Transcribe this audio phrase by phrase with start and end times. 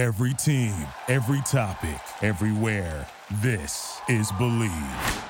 [0.00, 0.72] Every team,
[1.08, 3.06] every topic, everywhere.
[3.42, 5.22] This is Bleav.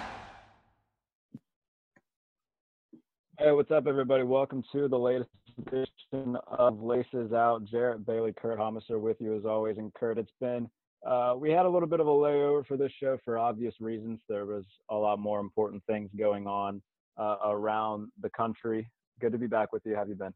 [3.36, 4.22] Hey, what's up, everybody?
[4.22, 5.28] Welcome to the latest
[5.58, 7.64] edition of Laces Out.
[7.64, 9.76] Jarrett Bailey, Kurt Homiser with you as always.
[9.76, 10.70] And Kurt, it's been,
[11.04, 14.20] uh, we had a little bit of a layover for this show for obvious reasons.
[14.28, 16.80] There was a lot more important things going on
[17.18, 18.88] uh, around the country.
[19.20, 19.94] Good to be back with you.
[19.94, 20.32] How have you been?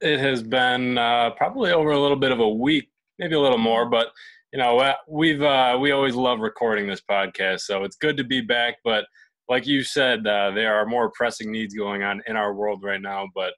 [0.00, 2.88] It has been uh, probably over a little bit of a week,
[3.18, 4.08] maybe a little more, but
[4.52, 8.24] you know, uh, we've uh, we always love recording this podcast, so it's good to
[8.24, 8.76] be back.
[8.84, 9.04] But
[9.48, 13.00] like you said, uh, there are more pressing needs going on in our world right
[13.00, 13.28] now.
[13.34, 13.52] But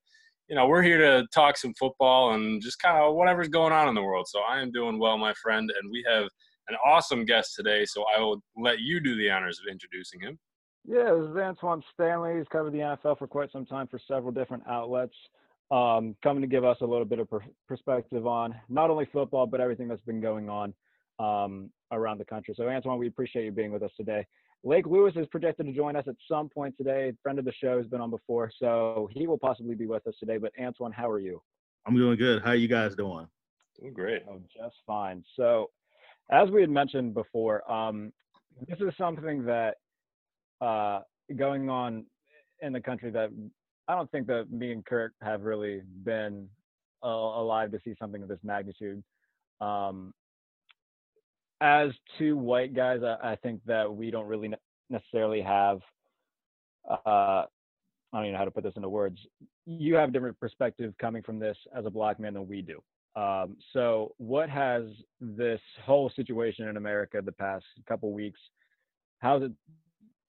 [0.49, 3.89] you know, we're here to talk some football and just kind of whatever's going on
[3.89, 4.27] in the world.
[4.29, 6.25] So I am doing well, my friend, and we have
[6.69, 7.85] an awesome guest today.
[7.85, 10.39] So I will let you do the honors of introducing him.
[10.87, 12.39] Yeah, this is Antoine Stanley.
[12.39, 15.15] He's covered the NFL for quite some time for several different outlets.
[15.71, 19.47] Um, coming to give us a little bit of per- perspective on not only football
[19.47, 20.73] but everything that's been going on
[21.19, 22.55] um, around the country.
[22.57, 24.27] So, Antoine, we appreciate you being with us today.
[24.65, 27.13] Lake Lewis is projected to join us at some point today.
[27.23, 30.15] Friend of the show has been on before, so he will possibly be with us
[30.19, 30.39] today.
[30.39, 31.41] But Antoine, how are you?
[31.87, 32.43] I'm doing good.
[32.43, 33.29] How are you guys doing?
[33.81, 34.23] Doing great.
[34.29, 35.25] Oh, just fine.
[35.37, 35.71] So,
[36.31, 38.13] as we had mentioned before, um,
[38.67, 39.77] this is something that
[40.61, 41.01] uh,
[41.37, 42.05] going on
[42.61, 43.31] in the country that
[43.89, 46.47] I don't think that me and Kurt have really been
[47.03, 49.03] uh, alive to see something of this magnitude.
[49.61, 50.13] Um,
[51.61, 54.53] as two white guys, I, I, think that we don't really
[54.91, 55.81] necessarily have.
[56.89, 57.47] Uh, I
[58.13, 59.19] don't even know how to put this into words.
[59.67, 62.81] You have a different perspective coming from this as a black man than we do.
[63.21, 64.85] Um, so, what has
[65.21, 68.39] this whole situation in America the past couple weeks?
[69.19, 69.53] How's it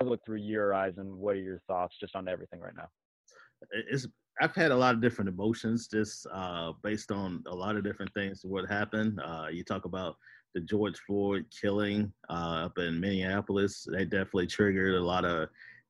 [0.04, 2.90] look through your eyes, and what are your thoughts just on everything right now?
[3.72, 4.08] It's
[4.42, 8.14] I've had a lot of different emotions just uh, based on a lot of different
[8.14, 8.42] things.
[8.44, 9.20] What happened?
[9.24, 10.16] Uh, you talk about
[10.56, 13.86] the George Floyd killing uh, up in Minneapolis.
[13.92, 15.50] They definitely triggered a lot of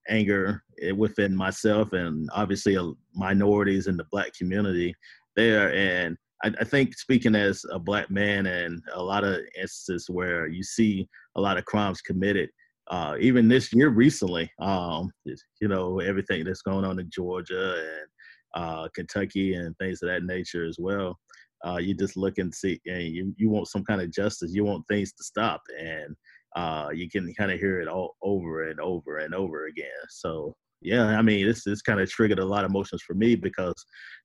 [0.10, 2.78] anger eh, within myself and obviously
[3.14, 4.96] minorities in the black community
[5.36, 5.74] there.
[5.74, 10.48] And I, I, think speaking as a black man and a lot of instances where
[10.48, 12.50] you see a lot of crimes committed,
[12.90, 18.08] uh, even this year recently, um, you know, everything that's going on in Georgia and
[18.56, 21.20] uh, Kentucky and things of that nature as well.
[21.66, 24.54] Uh, you just look and see, and you, you want some kind of justice.
[24.54, 26.16] You want things to stop, and
[26.56, 29.90] uh, you can kind of hear it all over and over and over again.
[30.10, 33.36] So yeah, I mean, this this kind of triggered a lot of emotions for me
[33.36, 33.76] because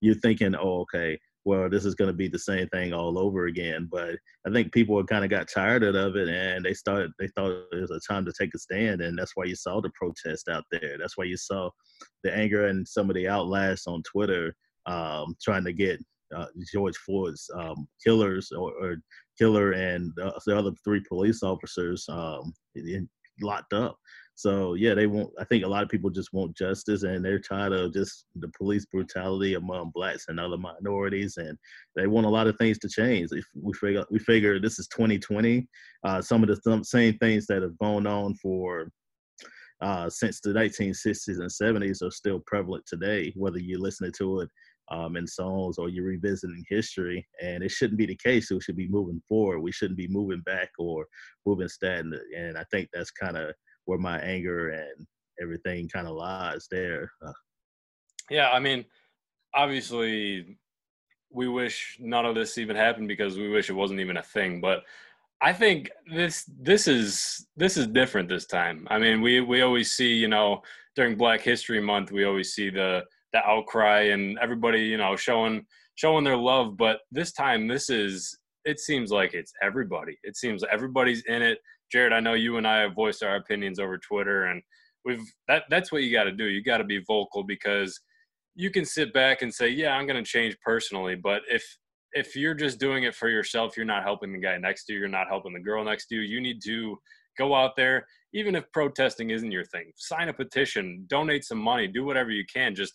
[0.01, 3.47] you're thinking, oh, okay, well, this is going to be the same thing all over
[3.47, 3.89] again.
[3.91, 4.17] But
[4.47, 7.13] I think people kind of got tired of it, and they started.
[7.19, 9.81] They thought it was a time to take a stand, and that's why you saw
[9.81, 10.97] the protest out there.
[10.99, 11.71] That's why you saw
[12.23, 14.55] the anger and some of the outlasts on Twitter
[14.87, 16.01] um, trying to get
[16.35, 18.97] uh, George Floyd's um, killers or, or,
[19.37, 22.53] killer and uh, the other three police officers um,
[23.41, 23.97] locked up.
[24.37, 25.31] So yeah, they want.
[25.39, 28.49] I think a lot of people just want justice, and they're tired of just the
[28.57, 31.57] police brutality among blacks and other minorities, and
[31.95, 33.29] they want a lot of things to change.
[33.31, 35.69] If we figure we figure this is 2020,
[36.05, 38.91] uh, some of the same things that have gone on for
[39.81, 44.49] uh, since the 1960s and 70s are still prevalent today, whether you're listening to it
[44.91, 47.27] um, in songs or you're revisiting history.
[47.43, 48.51] And it shouldn't be the case.
[48.51, 49.61] We should be moving forward.
[49.61, 51.07] We shouldn't be moving back or
[51.45, 52.23] moving stagnant.
[52.37, 53.55] And I think that's kind of
[53.87, 55.07] where my anger and
[55.41, 57.11] everything kind of lies there.
[58.31, 58.85] Yeah, I mean,
[59.55, 60.59] obviously,
[61.31, 64.61] we wish none of this even happened because we wish it wasn't even a thing.
[64.61, 64.83] But
[65.41, 68.87] I think this this is this is different this time.
[68.91, 70.63] I mean, we we always see, you know,
[70.97, 75.67] during Black History Month, we always see the the outcry and everybody, you know, showing
[75.97, 76.77] showing their love.
[76.77, 80.17] But this time, this is it seems like it's everybody.
[80.23, 81.59] It seems everybody's in it.
[81.95, 84.61] Jared, I know you and I have voiced our opinions over Twitter, and
[85.05, 86.47] we've that that's what you got to do.
[86.47, 88.01] You got to be vocal because
[88.57, 91.65] you can sit back and say, "Yeah, I'm going to change personally," but if
[92.13, 94.99] if you're just doing it for yourself, you're not helping the guy next to you,
[94.99, 96.23] you're not helping the girl next to you.
[96.23, 96.99] You need to
[97.39, 99.93] go out there, even if protesting isn't your thing.
[99.95, 102.75] Sign a petition, donate some money, do whatever you can.
[102.75, 102.95] Just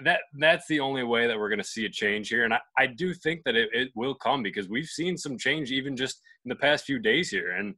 [0.00, 2.44] that that's the only way that we're going to see a change here.
[2.44, 5.70] And i, I do think that it, it will come because we've seen some change
[5.70, 7.52] even just in the past few days here.
[7.52, 7.74] And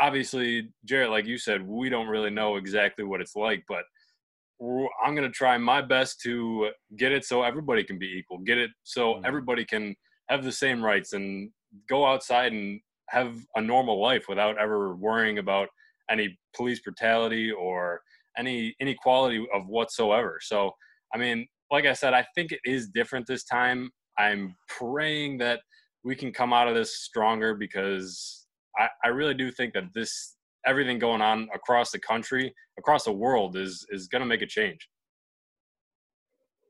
[0.00, 3.84] obviously jared like you said we don't really know exactly what it's like but
[5.04, 8.58] i'm going to try my best to get it so everybody can be equal get
[8.58, 9.24] it so mm-hmm.
[9.24, 9.94] everybody can
[10.28, 11.48] have the same rights and
[11.88, 12.80] go outside and
[13.10, 15.68] have a normal life without ever worrying about
[16.10, 18.00] any police brutality or
[18.36, 20.38] any inequality of whatsoever.
[20.42, 20.72] So
[21.14, 23.90] I mean, like I said, I think it is different this time.
[24.18, 25.60] I'm praying that
[26.02, 28.46] we can come out of this stronger because
[28.78, 33.12] I, I really do think that this everything going on across the country, across the
[33.12, 34.88] world is is to make a change.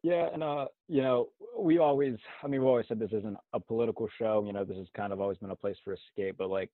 [0.02, 3.60] Yeah, and uh, you know, we always, I mean, we always said this isn't a
[3.60, 4.44] political show.
[4.46, 6.36] You know, this has kind of always been a place for escape.
[6.38, 6.70] But like,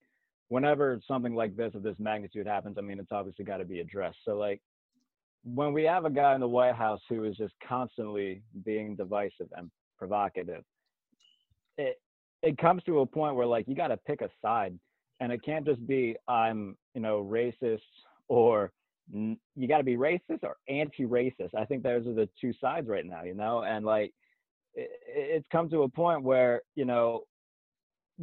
[0.49, 3.79] whenever something like this of this magnitude happens, I mean, it's obviously got to be
[3.79, 4.19] addressed.
[4.25, 4.61] So like,
[5.45, 9.49] when we have a guy in the White House who is just constantly being divisive
[9.57, 10.65] and provocative,
[11.79, 12.01] it
[12.43, 14.79] it comes to a point where like you got to pick a side,
[15.21, 17.81] and it can't just be I'm you know racist
[18.29, 18.73] or
[19.13, 21.55] you got to be racist or anti-racist.
[21.57, 24.13] I think those are the two sides right now, you know, and like
[24.75, 27.23] it, it's come to a point where you know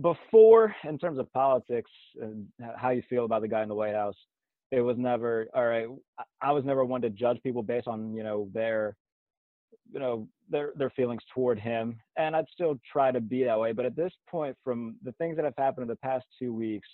[0.01, 1.91] before in terms of politics
[2.21, 2.47] and
[2.77, 4.15] how you feel about the guy in the White House
[4.71, 5.87] it was never all right
[6.41, 8.95] i was never one to judge people based on you know their
[9.91, 13.71] you know their their feelings toward him and i'd still try to be that way
[13.71, 16.87] but at this point from the things that have happened in the past two weeks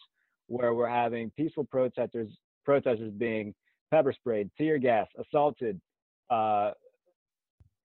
[0.48, 2.30] where we're having peaceful protesters
[2.66, 3.54] protesters being
[3.92, 5.80] pepper sprayed tear gas assaulted
[6.30, 6.72] uh,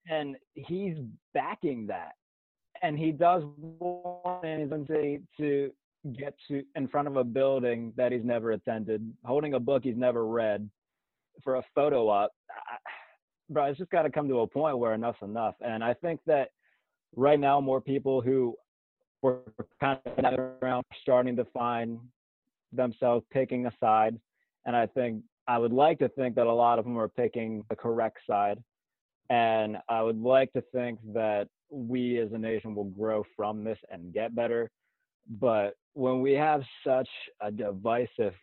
[0.09, 0.97] and he's
[1.33, 2.13] backing that
[2.81, 4.43] and he does want
[5.37, 5.71] to
[6.17, 9.97] get to in front of a building that he's never attended, holding a book he's
[9.97, 10.69] never read
[11.43, 12.31] for a photo op.
[12.49, 12.77] I,
[13.49, 15.55] bro, it's just got to come to a point where enough's enough.
[15.61, 16.49] And I think that
[17.15, 18.55] right now, more people who
[19.21, 19.39] were
[19.81, 21.99] kind of around starting to find
[22.71, 24.17] themselves picking a side.
[24.65, 27.63] And I think I would like to think that a lot of them are picking
[27.69, 28.63] the correct side.
[29.29, 33.77] And I would like to think that we as a nation will grow from this
[33.91, 34.71] and get better.
[35.29, 37.09] But when we have such
[37.41, 38.33] a divisive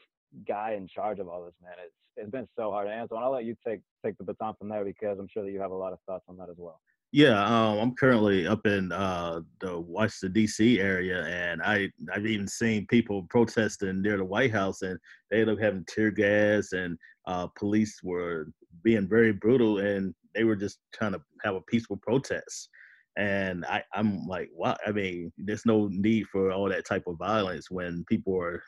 [0.46, 2.88] guy in charge of all this, man, it's it's been so hard.
[2.88, 5.60] And I'll let you take take the baton from there because I'm sure that you
[5.60, 6.80] have a lot of thoughts on that as well.
[7.12, 10.80] Yeah, um, I'm currently up in uh, the Washington D.C.
[10.80, 14.98] area, and I I've even seen people protesting near the White House, and
[15.30, 18.48] they ended up having tear gas, and uh, police were
[18.82, 22.68] being very brutal, and they were just trying to have a peaceful protest
[23.16, 24.76] and I, I'm like, wow.
[24.86, 28.62] I mean, there's no need for all that type of violence when people are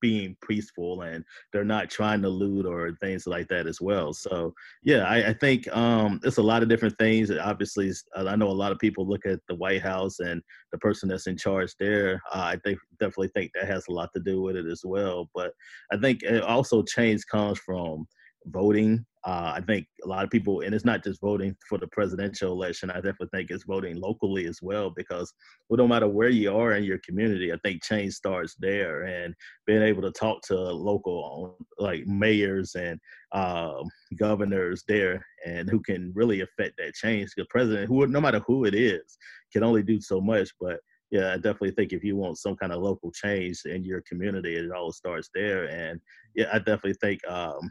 [0.00, 4.12] being peaceful and they're not trying to loot or things like that as well.
[4.12, 4.52] So
[4.82, 7.30] yeah, I, I think um, it's a lot of different things.
[7.30, 10.42] Obviously, I know a lot of people look at the White House and
[10.72, 12.20] the person that's in charge there.
[12.32, 15.28] Uh, I think definitely think that has a lot to do with it as well.
[15.34, 15.52] But
[15.92, 18.06] I think it also change comes from
[18.46, 19.04] voting.
[19.26, 22.52] Uh, I think a lot of people, and it's not just voting for the presidential
[22.52, 22.90] election.
[22.90, 25.32] I definitely think it's voting locally as well because
[25.68, 29.02] well, no matter where you are in your community, I think change starts there.
[29.02, 29.34] And
[29.66, 32.98] being able to talk to local, like mayors and
[33.32, 33.82] uh,
[34.16, 37.32] governors there, and who can really affect that change.
[37.36, 39.18] The president, who no matter who it is,
[39.52, 40.48] can only do so much.
[40.58, 44.02] But yeah, I definitely think if you want some kind of local change in your
[44.02, 45.64] community, it all starts there.
[45.68, 46.00] And
[46.34, 47.70] yeah, I definitely think um,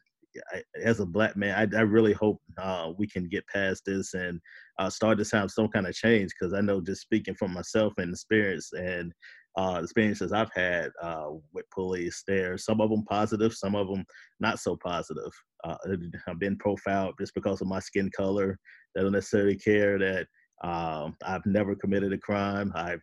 [0.53, 4.13] I, as a black man, I, I really hope uh, we can get past this
[4.13, 4.39] and
[4.77, 6.31] uh, start to have some kind of change.
[6.38, 9.12] Because I know, just speaking for myself and experience and
[9.57, 14.06] uh, experiences I've had uh, with police, there some of them positive, some of them
[14.39, 15.31] not so positive.
[15.63, 15.75] Uh,
[16.27, 18.57] I've been profiled just because of my skin color.
[18.95, 20.27] They don't necessarily care that
[20.63, 22.71] um, I've never committed a crime.
[22.75, 23.01] I've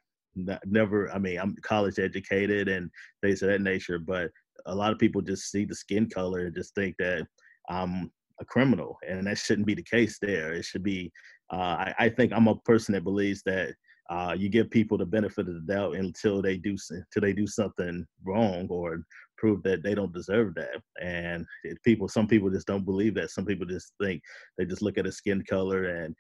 [0.65, 1.11] never.
[1.13, 2.91] I mean, I'm college educated and
[3.23, 4.31] things of that nature, but
[4.67, 7.27] a lot of people just see the skin color and just think that
[7.69, 10.19] I'm a criminal, and that shouldn't be the case.
[10.21, 11.11] There, it should be.
[11.53, 13.73] Uh, I, I, think I'm a person that believes that
[14.11, 17.47] uh, you give people the benefit of the doubt until they do until they do
[17.47, 19.03] something wrong or
[19.39, 20.81] prove that they don't deserve that.
[21.01, 21.47] And
[21.85, 23.31] people, some people just don't believe that.
[23.31, 24.23] Some people just think
[24.59, 26.15] they just look at a skin color and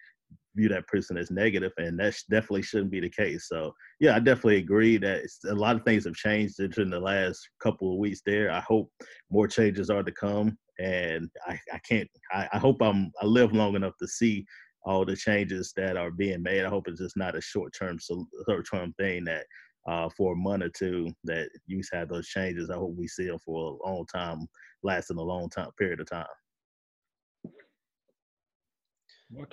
[0.54, 3.48] view that person as negative, and that definitely shouldn't be the case.
[3.48, 7.46] So yeah, I definitely agree that a lot of things have changed in the last
[7.60, 8.22] couple of weeks.
[8.24, 8.90] There, I hope
[9.30, 12.08] more changes are to come, and I, I can't.
[12.32, 14.46] I, I hope I'm I live long enough to see
[14.84, 16.64] all the changes that are being made.
[16.64, 19.44] I hope it's just not a short term short term thing that
[19.88, 22.70] uh, for a month or two that you have those changes.
[22.70, 24.46] I hope we see them for a long time,
[24.82, 26.26] lasting a long time period of time.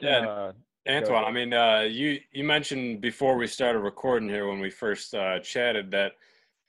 [0.01, 0.51] Yeah, uh,
[0.87, 5.13] Antoine, I mean, uh, you you mentioned before we started recording here when we first
[5.13, 6.13] uh, chatted that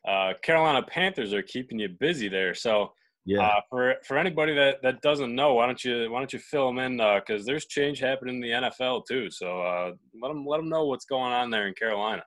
[0.07, 2.55] uh, Carolina Panthers are keeping you busy there.
[2.55, 2.93] So,
[3.27, 6.39] yeah, uh, for for anybody that, that doesn't know, why don't you why don't you
[6.39, 9.31] fill them in because uh, there's change happening in the NFL too.
[9.31, 9.93] So uh,
[10.23, 12.23] let them let them know what's going on there in Carolina.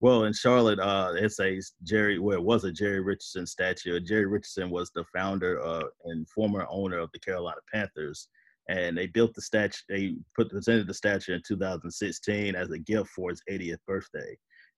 [0.00, 0.78] Well, in Charlotte,
[1.16, 2.18] it's a Jerry.
[2.18, 3.98] Well, it was a Jerry Richardson statue.
[4.00, 5.60] Jerry Richardson was the founder
[6.04, 8.28] and former owner of the Carolina Panthers
[8.68, 9.82] and they built the statue.
[9.88, 14.36] They put presented the statue in 2016 as a gift for his 80th birthday,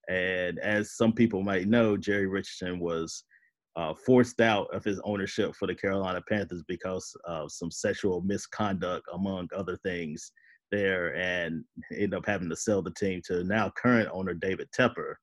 [0.09, 3.25] And as some people might know, Jerry Richardson was
[3.77, 9.07] uh, forced out of his ownership for the Carolina Panthers because of some sexual misconduct,
[9.13, 10.33] among other things,
[10.73, 11.63] there, and
[11.93, 15.15] ended up having to sell the team to now current owner David Tepper.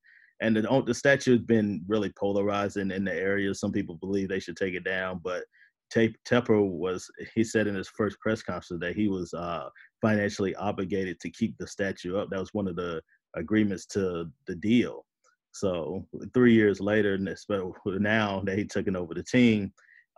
[0.41, 3.53] And the, the statue has been really polarizing in the area.
[3.53, 5.43] Some people believe they should take it down, but
[5.91, 9.69] Tepper was, he said in his first press conference that he was uh,
[10.01, 12.29] financially obligated to keep the statue up.
[12.29, 13.01] That was one of the
[13.35, 15.05] agreements to the deal.
[15.51, 19.71] So three years later, now that he took it over the team,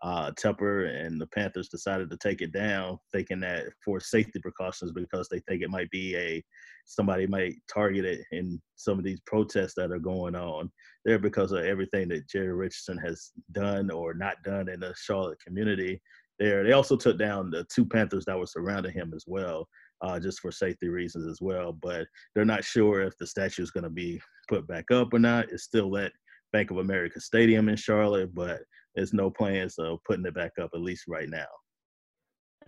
[0.04, 4.92] uh, Tepper and the Panthers decided to take it down, thinking that for safety precautions
[4.92, 6.44] because they think it might be a
[6.86, 10.70] somebody might target it in some of these protests that are going on
[11.04, 15.40] there because of everything that Jerry Richardson has done or not done in the Charlotte
[15.46, 16.00] community.
[16.38, 19.68] There, they also took down the two Panthers that were surrounding him as well,
[20.02, 21.74] uh, just for safety reasons as well.
[21.74, 25.20] But they're not sure if the statue is going to be put back up or
[25.20, 25.52] not.
[25.52, 26.12] It's still at
[26.52, 28.62] Bank of America Stadium in Charlotte, but
[28.96, 31.46] there's no plans of putting it back up at least right now.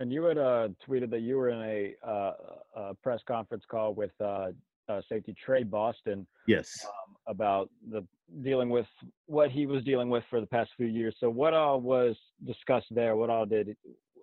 [0.00, 2.32] And you had uh, tweeted that you were in a, uh,
[2.76, 4.48] a press conference call with uh,
[4.88, 6.26] uh safety Trey Boston.
[6.46, 6.70] Yes.
[6.84, 8.06] Um, about the
[8.42, 8.86] dealing with
[9.26, 11.16] what he was dealing with for the past few years.
[11.18, 12.16] So what all was
[12.46, 13.16] discussed there?
[13.16, 13.76] What all did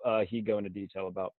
[0.05, 1.33] uh, he go into detail about?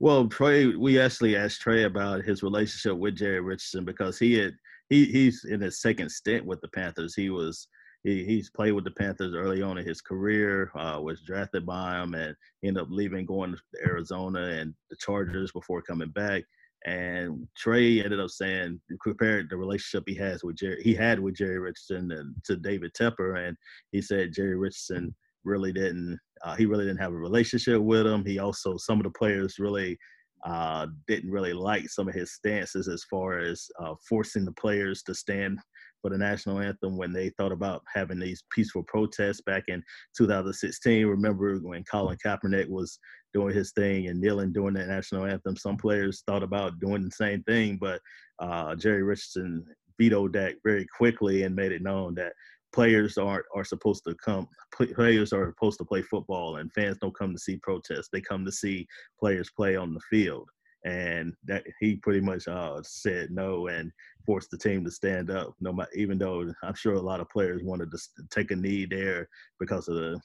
[0.00, 4.54] Well, Trey, we actually asked Trey about his relationship with Jerry Richardson because he had
[4.88, 7.14] he he's in his second stint with the Panthers.
[7.14, 7.68] He was
[8.04, 12.00] he, he's played with the Panthers early on in his career, uh, was drafted by
[12.00, 16.42] him, and ended up leaving, going to Arizona and the Chargers before coming back.
[16.84, 21.36] And Trey ended up saying, compared the relationship he has with Jerry, he had with
[21.36, 23.56] Jerry Richardson and to David Tepper, and
[23.92, 28.24] he said Jerry Richardson really didn't, uh, he really didn't have a relationship with him.
[28.24, 29.96] He also, some of the players really
[30.44, 35.04] uh, didn't really like some of his stances as far as uh, forcing the players
[35.04, 35.60] to stand
[36.02, 39.82] for the national anthem when they thought about having these peaceful protests back in
[40.16, 41.06] 2016.
[41.06, 42.98] Remember when Colin Kaepernick was
[43.32, 45.56] doing his thing and kneeling during the national anthem?
[45.56, 48.00] Some players thought about doing the same thing, but
[48.40, 49.64] uh, Jerry Richardson
[49.98, 52.32] vetoed that very quickly and made it known that
[52.74, 57.16] players aren't are supposed to come players are supposed to play football and fans don't
[57.16, 58.86] come to see protests they come to see
[59.20, 60.48] players play on the field
[60.84, 63.92] and that he pretty much uh, said no and
[64.26, 65.54] forced the team to stand up.
[65.60, 67.98] No matter, even though I'm sure a lot of players wanted to
[68.30, 70.20] take a knee there because of the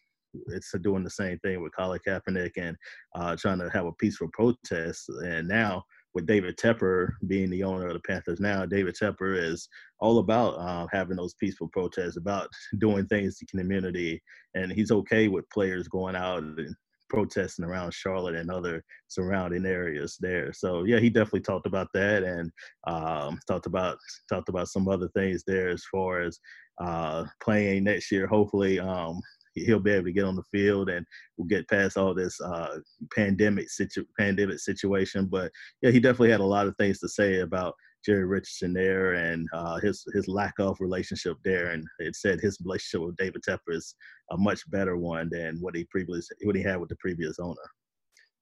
[0.48, 2.76] it's doing the same thing with Colin Kaepernick and
[3.16, 5.10] uh, trying to have a peaceful protest.
[5.26, 5.84] And now
[6.14, 9.68] with David Tepper being the owner of the Panthers now, David Tepper is
[10.00, 12.50] all about uh, having those peaceful protests, about
[12.80, 14.22] doing things to community,
[14.54, 16.76] and he's okay with players going out and
[17.10, 20.54] protesting around Charlotte and other surrounding areas there.
[20.54, 22.52] So yeah, he definitely talked about that and
[22.86, 23.98] um, talked about
[24.30, 26.40] talked about some other things there as far as
[26.82, 28.28] uh, playing next year.
[28.28, 29.20] Hopefully, um,
[29.54, 31.06] he'll be able to get on the field and
[31.38, 32.78] we'll get past all this uh,
[33.16, 35.26] pandemic situ- pandemic situation.
[35.26, 37.74] But yeah, he definitely had a lot of things to say about
[38.08, 42.58] Jerry Richardson there and uh, his his lack of relationship there, and it said his
[42.64, 43.96] relationship with David Tepper is
[44.32, 47.56] a much better one than what he previously what he had with the previous owner.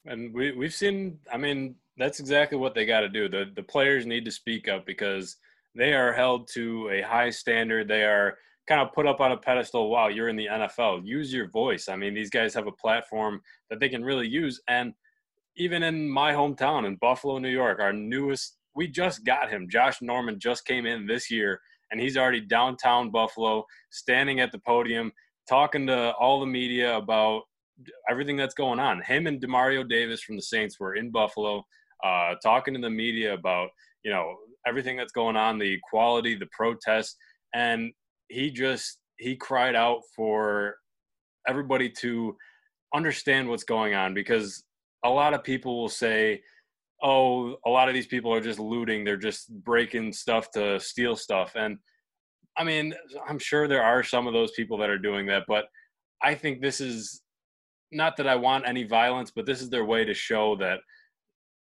[0.05, 1.17] And we we've seen.
[1.33, 3.27] I mean, that's exactly what they got to do.
[3.27, 5.35] The the players need to speak up because
[5.73, 7.87] they are held to a high standard.
[7.87, 9.89] They are kind of put up on a pedestal.
[9.89, 11.07] Wow, you're in the NFL.
[11.07, 11.89] Use your voice.
[11.89, 13.41] I mean, these guys have a platform
[13.71, 14.61] that they can really use.
[14.67, 14.93] And
[15.57, 19.67] even in my hometown in Buffalo, New York, our newest we just got him.
[19.69, 21.59] Josh Norman just came in this year,
[21.91, 25.11] and he's already downtown Buffalo, standing at the podium,
[25.47, 27.43] talking to all the media about
[28.09, 29.01] everything that's going on.
[29.01, 31.63] Him and Demario Davis from the Saints were in Buffalo,
[32.03, 33.69] uh, talking to the media about
[34.03, 34.35] you know
[34.67, 37.15] everything that's going on, the equality, the protests,
[37.53, 37.91] and
[38.27, 40.75] he just he cried out for
[41.47, 42.35] everybody to
[42.93, 44.63] understand what's going on because
[45.03, 46.41] a lot of people will say
[47.01, 49.03] oh, a lot of these people are just looting.
[49.03, 51.53] They're just breaking stuff to steal stuff.
[51.55, 51.77] And
[52.57, 52.93] I mean,
[53.27, 55.65] I'm sure there are some of those people that are doing that, but
[56.21, 57.21] I think this is
[57.91, 60.79] not that I want any violence, but this is their way to show that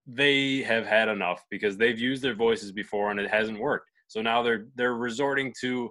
[0.06, 3.88] they have had enough because they've used their voices before and it hasn't worked.
[4.08, 5.90] So now they're they're resorting to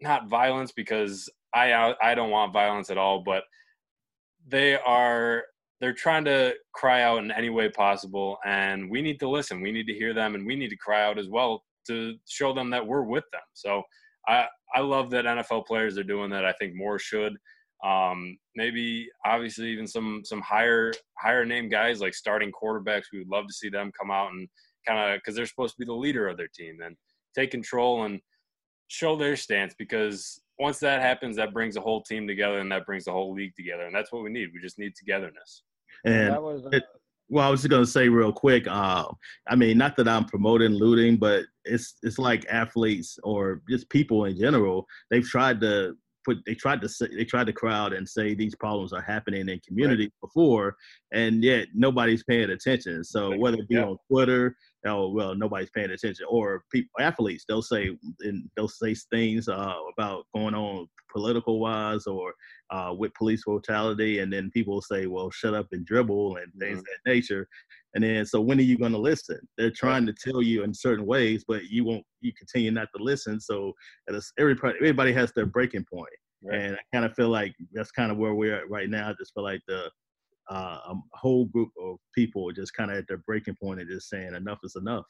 [0.00, 3.44] not violence because I I don't want violence at all, but
[4.46, 5.44] they are
[5.80, 9.60] they're trying to cry out in any way possible and we need to listen.
[9.60, 12.52] We need to hear them and we need to cry out as well to show
[12.52, 13.42] them that we're with them.
[13.52, 13.82] So
[14.26, 16.44] i i love that nfl players are doing that.
[16.44, 17.36] I think more should.
[17.84, 23.28] Um, maybe obviously even some some higher higher name guys like starting quarterbacks we would
[23.28, 24.48] love to see them come out and
[24.86, 26.96] kind of because they're supposed to be the leader of their team and
[27.34, 28.20] take control and
[28.88, 32.86] show their stance because once that happens, that brings the whole team together and that
[32.86, 34.50] brings the whole league together, and that's what we need.
[34.54, 35.62] We just need togetherness.
[36.04, 36.84] And that was, uh, it-
[37.30, 38.66] well, I was just gonna say real quick.
[38.68, 39.06] Uh,
[39.48, 44.26] I mean, not that I'm promoting looting, but it's it's like athletes or just people
[44.26, 44.86] in general.
[45.10, 48.54] They've tried to put they tried to say, they tried to crowd and say these
[48.54, 50.76] problems are happening in communities before,
[51.12, 53.04] and yet nobody's paying attention.
[53.04, 53.40] So Right.
[53.40, 53.84] whether it be Yeah.
[53.86, 58.94] on Twitter, oh well, nobody's paying attention, or people athletes they'll say and they'll say
[59.10, 62.34] things uh, about going on political wise or
[62.70, 66.52] uh, with police brutality, and then people will say, "Well, shut up and dribble" and
[66.58, 67.48] things of that nature.
[67.94, 69.38] And then, so when are you going to listen?
[69.56, 72.04] They're trying to tell you in certain ways, but you won't.
[72.20, 73.40] You continue not to listen.
[73.40, 73.72] So,
[74.08, 76.08] at a, everybody, everybody has their breaking point,
[76.42, 76.58] Right.
[76.60, 79.10] and I kind of feel like that's kind of where we're at right now.
[79.10, 79.90] I just feel like the
[80.50, 84.08] uh, a whole group of people just kind of at their breaking point and just
[84.10, 85.04] saying enough is enough.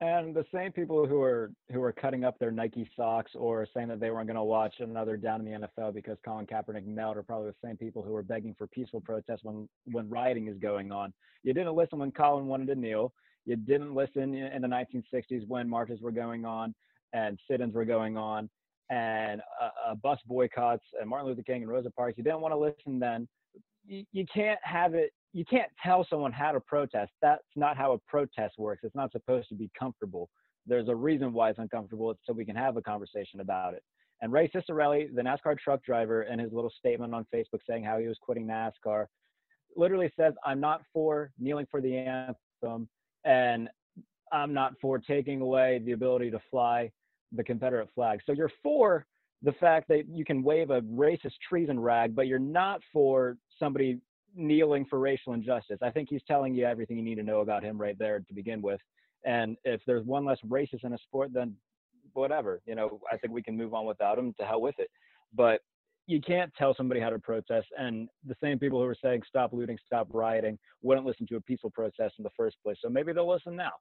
[0.00, 3.88] And the same people who are who are cutting up their Nike socks or saying
[3.88, 7.16] that they weren't going to watch another down in the NFL because Colin Kaepernick knelt
[7.16, 10.58] are probably the same people who are begging for peaceful protests when when rioting is
[10.58, 11.12] going on.
[11.42, 13.12] You didn't listen when Colin wanted to kneel.
[13.44, 16.74] You didn't listen in the 1960s when marches were going on
[17.12, 18.48] and sit-ins were going on
[18.90, 22.18] and uh, uh, bus boycotts and Martin Luther King and Rosa Parks.
[22.18, 23.28] You didn't want to listen then.
[23.86, 25.12] You, you can't have it.
[25.32, 27.12] You can't tell someone how to protest.
[27.22, 28.82] That's not how a protest works.
[28.82, 30.28] It's not supposed to be comfortable.
[30.66, 32.10] There's a reason why it's uncomfortable.
[32.10, 33.82] It's so we can have a conversation about it.
[34.22, 37.98] And Ray Ciccarelli, the NASCAR truck driver, in his little statement on Facebook saying how
[37.98, 39.06] he was quitting NASCAR,
[39.76, 42.88] literally says, "I'm not for kneeling for the anthem,
[43.24, 43.70] and
[44.32, 46.90] I'm not for taking away the ability to fly
[47.32, 48.20] the Confederate flag.
[48.24, 49.06] So you're for
[49.42, 54.00] the fact that you can wave a racist treason rag, but you're not for somebody
[54.34, 55.78] kneeling for racial injustice.
[55.82, 58.34] I think he's telling you everything you need to know about him right there to
[58.34, 58.80] begin with.
[59.24, 61.54] And if there's one less racist in a sport, then
[62.12, 62.60] whatever.
[62.66, 64.34] You know, I think we can move on without him.
[64.38, 64.90] To hell with it.
[65.34, 65.60] But
[66.06, 67.68] you can't tell somebody how to protest.
[67.78, 71.40] And the same people who are saying stop looting, stop rioting, wouldn't listen to a
[71.40, 72.78] peaceful protest in the first place.
[72.82, 73.72] So maybe they'll listen now.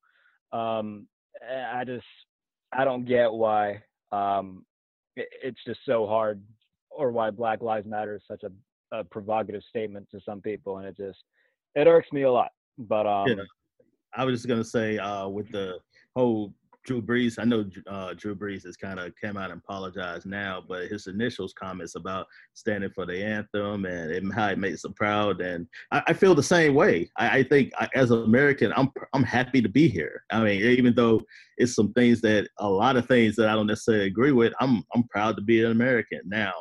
[0.52, 1.08] Um,
[1.74, 2.06] I just,
[2.72, 3.82] I don't get why
[4.12, 4.66] um,
[5.16, 6.42] it, it's just so hard,
[6.92, 8.52] or why Black Lives Matter is such a,
[8.92, 11.24] a provocative statement to some people, and it just,
[11.76, 12.52] it irks me a lot.
[12.78, 13.44] But um, Yeah.
[14.16, 15.80] I was just gonna say uh, with the
[16.16, 16.54] whole
[16.86, 17.38] Drew Brees.
[17.38, 21.08] I know uh, Drew Brees has kind of came out and apologized now, but his
[21.08, 25.68] initial comments about standing for the anthem and, and how it makes him proud, and
[25.92, 27.10] I, I feel the same way.
[27.18, 30.24] I, I think I, as an American, I'm I'm happy to be here.
[30.32, 31.22] I mean, even though
[31.58, 34.84] it's some things that a lot of things that I don't necessarily agree with, I'm
[34.96, 36.54] I'm proud to be an American now.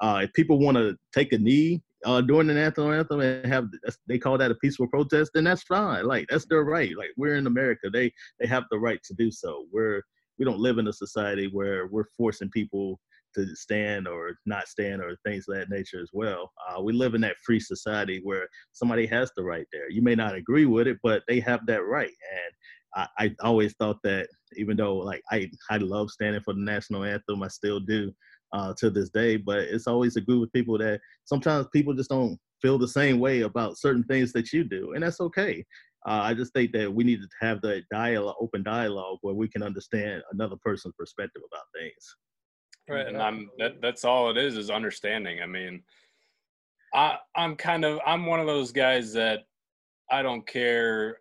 [0.00, 3.68] Uh, if people want to take a knee uh, during the national anthem and have
[4.06, 6.06] they call that a peaceful protest, then that's fine.
[6.06, 6.96] Like that's their right.
[6.96, 9.66] Like we're in America, they they have the right to do so.
[9.72, 10.02] We're
[10.38, 12.98] we don't live in a society where we're forcing people
[13.34, 16.50] to stand or not stand or things of that nature as well.
[16.68, 19.88] Uh, we live in that free society where somebody has the right there.
[19.90, 22.10] You may not agree with it, but they have that right.
[22.10, 26.60] And I, I always thought that even though like I I love standing for the
[26.60, 28.12] national anthem, I still do
[28.52, 29.36] uh, to this day.
[29.36, 33.18] But it's always a group of people that sometimes people just don't feel the same
[33.18, 35.64] way about certain things that you do, and that's okay.
[36.06, 39.48] Uh, I just think that we need to have the dialogue, open dialogue, where we
[39.48, 42.16] can understand another person's perspective about things.
[42.88, 43.80] Right, and I'm that.
[43.82, 45.42] That's all it is is understanding.
[45.42, 45.82] I mean,
[46.94, 49.40] I I'm kind of I'm one of those guys that
[50.10, 51.18] I don't care.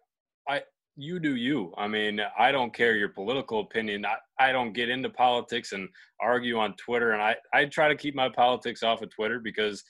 [0.95, 1.73] You do you.
[1.77, 4.05] I mean, I don't care your political opinion.
[4.05, 5.87] I, I don't get into politics and
[6.21, 7.11] argue on Twitter.
[7.11, 9.83] And I, I try to keep my politics off of Twitter because,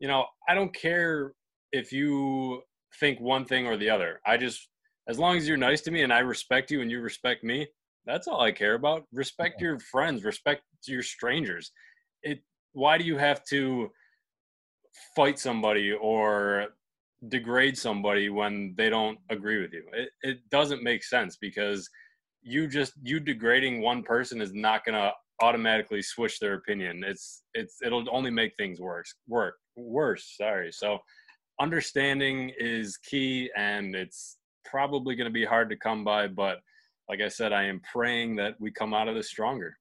[0.00, 1.32] you know, I don't care
[1.72, 2.62] if you
[2.98, 4.20] think one thing or the other.
[4.26, 4.68] I just,
[5.08, 7.66] as long as you're nice to me and I respect you and you respect me,
[8.04, 9.04] that's all I care about.
[9.12, 11.70] Respect your friends, respect your strangers.
[12.22, 12.40] It,
[12.72, 13.90] why do you have to
[15.16, 16.68] fight somebody or
[17.28, 19.84] degrade somebody when they don't agree with you.
[19.92, 21.88] It, it doesn't make sense because
[22.42, 27.02] you just you degrading one person is not going to automatically switch their opinion.
[27.04, 29.14] It's it's it'll only make things worse.
[29.28, 30.34] Work worse.
[30.36, 30.72] Sorry.
[30.72, 30.98] So
[31.60, 36.26] understanding is key, and it's probably going to be hard to come by.
[36.28, 36.58] But
[37.08, 39.76] like I said, I am praying that we come out of this stronger.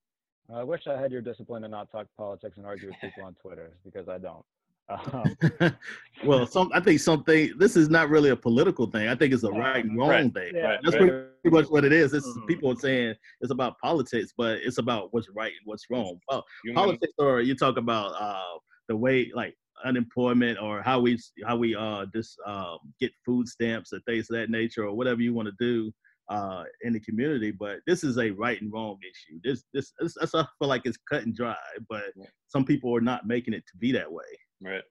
[0.54, 3.36] I wish I had your discipline to not talk politics and argue with people on
[3.36, 4.44] Twitter because I don't.
[4.90, 5.36] Um,
[6.26, 7.54] well, some I think something.
[7.58, 9.08] This is not really a political thing.
[9.08, 10.34] I think it's a right and wrong Right.
[10.34, 10.52] thing.
[10.56, 11.10] yeah, Right, That's right.
[11.42, 12.14] pretty much what it is.
[12.14, 12.48] It's Mhm.
[12.48, 16.20] people are saying it's about politics, but it's about what's right and what's wrong.
[16.30, 21.18] Well, Human- politics, or you talk about uh, the way like unemployment or how we
[21.46, 25.22] how we uh just uh, get food stamps and things of that nature or whatever
[25.22, 25.92] you want to do.
[26.32, 27.50] uh, in the community.
[27.50, 29.40] But this is a right and wrong issue.
[29.44, 31.56] This this, this, this I feel like it's cut and dry,
[31.90, 32.04] but
[32.46, 34.26] some people are not making it to be that way.
[34.62, 34.84] Right.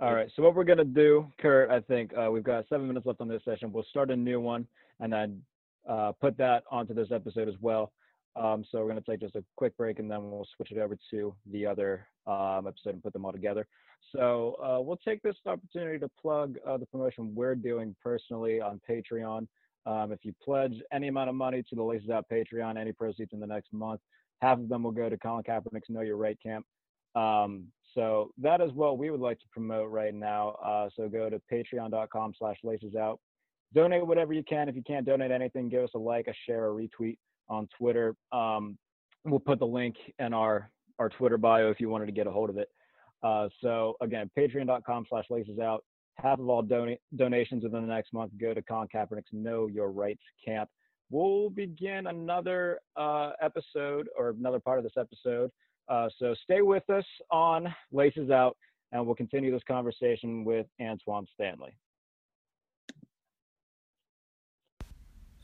[0.00, 0.28] All right.
[0.34, 3.28] So what we're gonna do, Kurt, I think uh, we've got seven minutes left on
[3.28, 3.72] this session.
[3.72, 4.66] We'll start a new one
[5.00, 5.42] and then
[5.88, 7.92] uh, put that onto this episode as well.
[8.34, 10.98] Um, so we're gonna take just a quick break and then we'll switch it over
[11.10, 13.66] to the other um, episode and put them all together.
[14.10, 18.80] So uh, we'll take this opportunity to plug uh, the promotion we're doing personally on
[18.88, 19.46] Patreon.
[19.86, 23.32] Um, if you pledge any amount of money to the Laces Out Patreon, any proceeds
[23.32, 24.00] in the next month,
[24.40, 26.66] half of them will go to Colin Kaepernick's Know Your Right camp.
[27.14, 30.50] Um, so that is what we would like to promote right now.
[30.64, 33.20] Uh, so go to patreon.com slash laces out.
[33.74, 34.68] Donate whatever you can.
[34.68, 37.16] If you can't donate anything, give us a like, a share, a retweet
[37.48, 38.14] on Twitter.
[38.30, 38.78] Um,
[39.24, 42.30] we'll put the link in our, our Twitter bio if you wanted to get a
[42.30, 42.68] hold of it.
[43.22, 45.84] Uh, so again, patreon.com slash laces out.
[46.16, 49.90] Half of all donate donations within the next month go to Con Kaepernick's Know Your
[49.90, 50.68] Rights camp.
[51.10, 55.50] We'll begin another uh, episode or another part of this episode.
[55.88, 58.56] Uh, so stay with us on Laces Out,
[58.92, 61.76] and we'll continue this conversation with Antoine Stanley.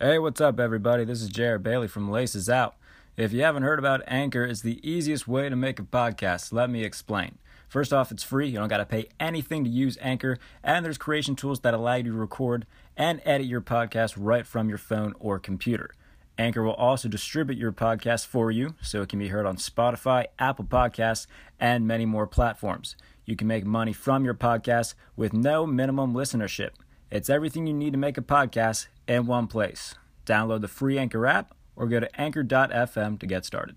[0.00, 1.04] Hey, what's up, everybody?
[1.04, 2.76] This is Jared Bailey from Laces Out.
[3.16, 6.52] If you haven't heard about Anchor, it's the easiest way to make a podcast.
[6.52, 7.38] Let me explain.
[7.68, 8.46] First off, it's free.
[8.48, 11.96] You don't got to pay anything to use Anchor, and there's creation tools that allow
[11.96, 12.64] you to record
[12.96, 15.90] and edit your podcast right from your phone or computer.
[16.38, 20.26] Anchor will also distribute your podcast for you so it can be heard on Spotify,
[20.38, 21.26] Apple Podcasts,
[21.58, 22.94] and many more platforms.
[23.24, 26.70] You can make money from your podcast with no minimum listenership.
[27.10, 29.96] It's everything you need to make a podcast in one place.
[30.24, 33.76] Download the free Anchor app or go to anchor.fm to get started.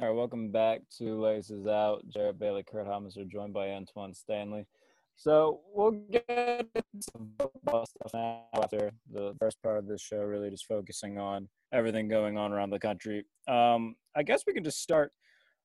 [0.00, 2.02] All right, welcome back to Laces Out.
[2.08, 4.66] Jared Bailey, Kurt Thomas are joined by Antoine Stanley.
[5.16, 6.66] So we'll get
[7.14, 11.48] some football stuff now after the first part of this show, really just focusing on
[11.72, 13.24] everything going on around the country.
[13.48, 15.12] Um, I guess we can just start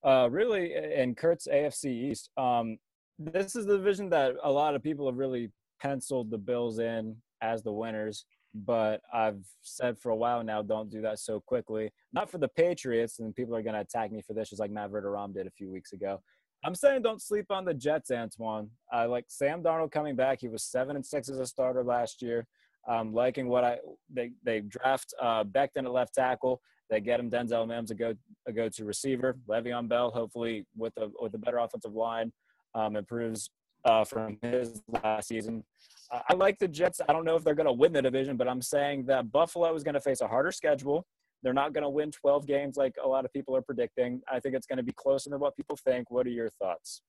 [0.06, 2.30] uh, really in Kurt's AFC East.
[2.38, 2.78] Um,
[3.18, 7.18] this is the division that a lot of people have really penciled the Bills in
[7.42, 11.92] as the winners but I've said for a while now, don't do that so quickly.
[12.14, 14.72] Not for the Patriots, and people are going to attack me for this, just like
[14.72, 16.22] Matt Verderame did a few weeks ago.
[16.64, 18.70] I'm saying don't sleep on the Jets, Antoine.
[18.92, 20.42] I like Sam Darnold coming back.
[20.42, 22.46] He was seven and six as a starter last year.
[22.88, 23.78] Um, liking what I
[24.12, 26.62] they they draft uh, Becton at left tackle.
[26.90, 28.14] They get him Denzel Mims a go
[28.48, 29.38] a go to receiver.
[29.48, 32.32] Le'Veon Bell, hopefully with a with a better offensive line,
[32.74, 33.52] um, improves
[33.86, 35.64] uh, from his last season.
[36.12, 37.02] I like the Jets.
[37.08, 39.74] I don't know if they're going to win the division, but I'm saying that Buffalo
[39.76, 41.06] is going to face a harder schedule.
[41.44, 44.22] They're not going to win 12 games like a lot of people are predicting.
[44.32, 46.12] I think it's going to be closer than what people think.
[46.12, 47.02] What are your thoughts?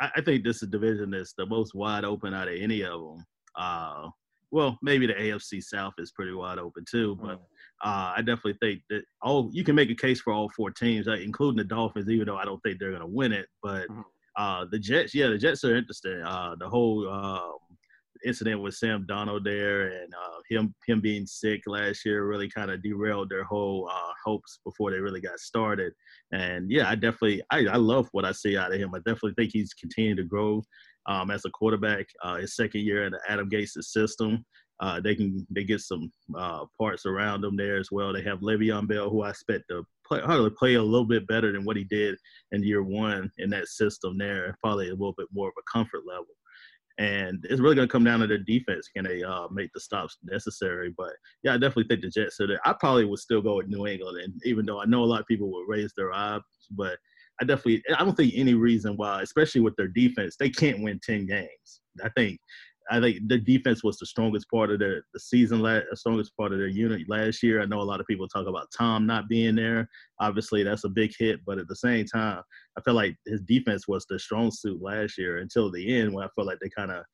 [0.00, 3.00] I, think this is a division that's the most wide open out of any of
[3.00, 3.24] them.
[3.56, 4.08] Uh,
[4.50, 7.88] well, maybe the AFC South is pretty wide open too, but mm-hmm.
[7.88, 11.06] uh, I definitely think that all you can make a case for all four teams,
[11.06, 13.46] including the Dolphins, even though I don't think they're going to win it.
[13.62, 14.00] But mm-hmm.
[14.36, 16.22] uh, the Jets, yeah, the Jets are interesting.
[16.24, 17.58] Uh, the whole um,
[18.24, 22.70] incident with Sam Darnold there and uh, him him being sick last year really kind
[22.70, 25.92] of derailed their whole uh, hopes before they really got started.
[26.32, 28.94] And yeah, I definitely I, I love what I see out of him.
[28.94, 30.62] I definitely think he's continuing to grow
[31.06, 32.06] um, as a quarterback.
[32.22, 34.44] Uh, his second year in the Adam Gase's system.
[34.80, 38.12] Uh, they can they get some uh, parts around them there as well.
[38.12, 40.20] They have Le'Veon Bell, who I expect to play,
[40.56, 42.16] play a little bit better than what he did
[42.52, 44.56] in year one in that system there.
[44.62, 46.28] Probably a little bit more of a comfort level
[46.98, 48.88] and it's really going to come down to their defense.
[48.94, 50.92] Can they uh, make the stops necessary?
[50.96, 51.12] But
[51.44, 52.36] yeah, I definitely think the Jets.
[52.36, 55.06] So I probably would still go with New England, and even though I know a
[55.06, 56.40] lot of people would raise their eyes,
[56.72, 56.98] but
[57.40, 61.00] I definitely I don't think any reason why, especially with their defense, they can't win
[61.02, 61.80] ten games.
[62.04, 62.38] I think
[62.90, 66.52] I think the defense was the strongest part of their the season, the strongest part
[66.52, 67.60] of their unit last year.
[67.60, 69.88] I know a lot of people talk about Tom not being there.
[70.20, 72.42] Obviously, that's a big hit, but at the same time,
[72.76, 76.24] I feel like his defense was the strong suit last year until the end, when
[76.24, 77.04] I felt like they kind of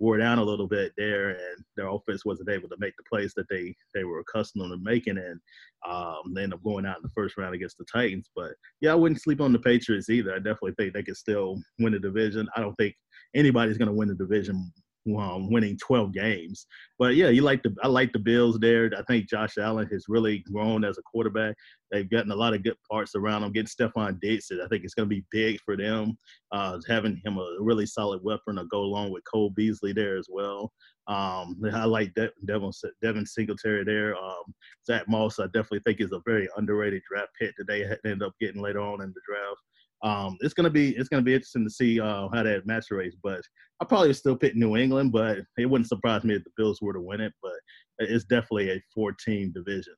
[0.00, 3.32] wore down a little bit there, and their offense wasn't able to make the plays
[3.36, 5.40] that they they were accustomed to making, and
[5.88, 8.30] um, they end up going out in the first round against the Titans.
[8.36, 10.32] But yeah, I wouldn't sleep on the Patriots either.
[10.32, 12.48] I definitely think they could still win the division.
[12.56, 12.94] I don't think
[13.34, 14.72] anybody's going to win the division
[15.18, 16.66] um, winning 12 games.
[16.98, 18.90] But yeah, you like the I like the Bills there.
[18.96, 21.56] I think Josh Allen has really grown as a quarterback.
[21.90, 23.52] They've gotten a lot of good parts around him.
[23.52, 26.16] Getting Stefon Diggs, I think it's going to be big for them.
[26.52, 30.28] Uh, having him a really solid weapon to go along with Cole Beasley there as
[30.30, 30.72] well.
[31.06, 32.70] Um, I like De- Devin,
[33.02, 34.16] Devin Singletary there.
[34.16, 34.54] Um,
[34.86, 38.32] Zach Moss, I definitely think is a very underrated draft pick that they ended up
[38.40, 39.60] getting later on in the draft.
[40.04, 43.16] Um, it's gonna be it's gonna be interesting to see uh, how that match race.
[43.22, 43.40] But
[43.80, 46.92] I probably still pick New England, but it wouldn't surprise me if the Bills were
[46.92, 47.32] to win it.
[47.42, 47.54] But
[47.98, 49.94] it's definitely a four-team division.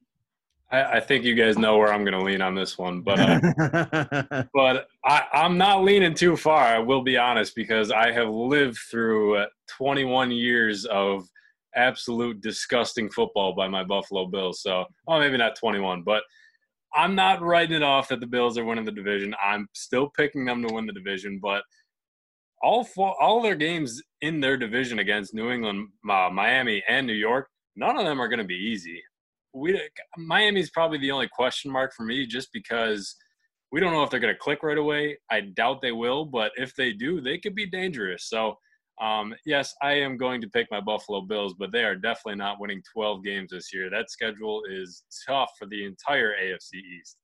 [0.70, 3.20] I, I, think you guys know where I'm going to lean on this one, but
[3.20, 6.64] uh, but I, I'm not leaning too far.
[6.64, 11.28] I will be honest because I have lived through uh, 21 years of
[11.76, 14.62] absolute disgusting football by my Buffalo Bills.
[14.62, 16.24] So, well, maybe not 21, but
[16.96, 19.34] I'm not writing it off that the Bills are winning the division.
[19.42, 21.62] I'm still picking them to win the division, but
[22.62, 27.12] all four, all their games in their division against New England, uh, Miami, and New
[27.12, 29.02] York, none of them are going to be easy.
[29.52, 29.78] We
[30.16, 33.14] Miami's probably the only question mark for me, just because
[33.70, 35.18] we don't know if they're going to click right away.
[35.30, 38.28] I doubt they will, but if they do, they could be dangerous.
[38.28, 38.58] So,
[39.00, 42.60] um, yes, I am going to pick my Buffalo Bills, but they are definitely not
[42.60, 43.90] winning 12 games this year.
[43.90, 47.18] That schedule is tough for the entire AFC East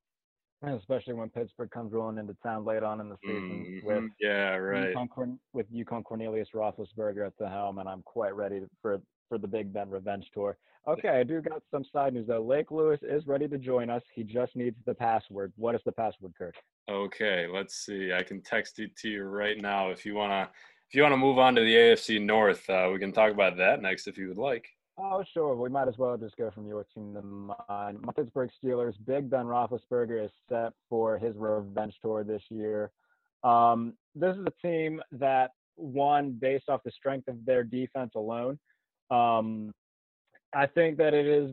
[0.70, 3.87] especially when Pittsburgh comes rolling into town late on in the season mm-hmm.
[3.87, 8.61] with yeah right UConn, with UConn Cornelius Roethlisberger at the helm, and I'm quite ready
[8.80, 10.56] for for the Big Ben revenge tour.
[10.87, 12.42] Okay, I do got some side news though.
[12.42, 14.02] Lake Lewis is ready to join us.
[14.14, 15.52] He just needs the password.
[15.56, 16.56] What is the password, Kurt?
[16.90, 18.12] Okay, let's see.
[18.12, 20.50] I can text it to you right now if you wanna
[20.92, 22.68] if you wanna move on to the AFC North.
[22.68, 24.68] Uh, we can talk about that next if you would like.
[24.98, 25.57] Oh, sure.
[25.57, 27.96] We might as well just go from your team to mine.
[28.02, 32.90] My Pittsburgh Steelers, Big Ben Roethlisberger is set for his revenge tour this year.
[33.42, 38.59] Um, this is a team that won based off the strength of their defense alone.
[39.11, 39.72] Um,
[40.55, 41.50] I think that it is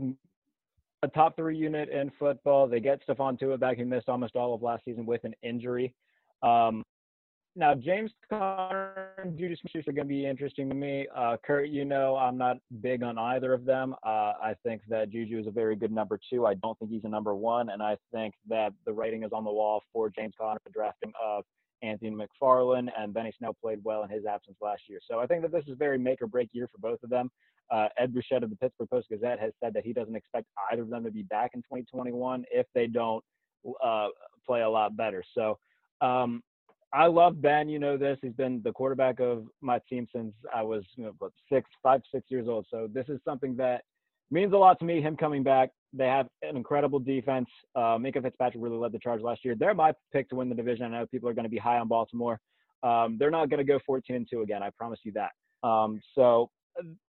[1.02, 2.67] a top three unit in football.
[2.67, 3.78] They get Stephon Tuitt back.
[3.78, 5.95] He missed almost all of last season with an injury.
[6.43, 6.84] Um,
[7.60, 11.08] now James Conner and Juju Smith are going to be interesting to me.
[11.15, 13.95] Uh, Kurt, you know I'm not big on either of them.
[14.04, 16.45] Uh, I think that Juju is a very good number two.
[16.45, 19.43] I don't think he's a number one, and I think that the writing is on
[19.43, 21.43] the wall for James Conner, the drafting of
[21.84, 25.00] Anthony McFarland, and Benny Snell played well in his absence last year.
[25.06, 27.30] So I think that this is very make or break year for both of them.
[27.69, 30.82] Uh, Ed Bouchette of the Pittsburgh Post Gazette has said that he doesn't expect either
[30.82, 33.24] of them to be back in 2021 if they don't
[33.84, 34.08] uh,
[34.45, 35.24] play a lot better.
[35.36, 35.60] So
[36.02, 36.41] um,
[36.91, 37.69] I love Ben.
[37.69, 38.17] You know this.
[38.21, 42.25] He's been the quarterback of my team since I was you know, six, five, six
[42.30, 42.65] years old.
[42.71, 43.84] So this is something that
[44.32, 45.02] means a lot to me.
[45.02, 45.69] Him coming back.
[45.93, 47.47] They have an incredible defense.
[47.75, 49.56] Uh, Minkah Fitzpatrick really led the charge last year.
[49.56, 50.86] They're my pick to win the division.
[50.86, 52.39] I know people are going to be high on Baltimore.
[52.84, 54.63] Um, they're not going to go 14 and two again.
[54.63, 55.32] I promise you that.
[55.67, 56.49] Um, so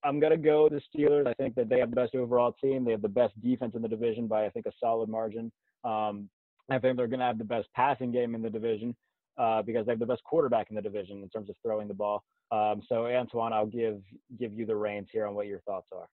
[0.04, 1.28] I'm going to go the Steelers.
[1.28, 2.86] I think that they have the best overall team.
[2.86, 5.52] They have the best defense in the division by I think a solid margin.
[5.84, 6.30] Um,
[6.70, 8.96] I think they're going to have the best passing game in the division
[9.39, 11.93] uh, because they have the best quarterback in the division in terms of throwing the
[11.93, 12.23] ball.
[12.52, 14.02] Um, so Antoine, I'll give
[14.39, 16.08] give you the reins here on what your thoughts are.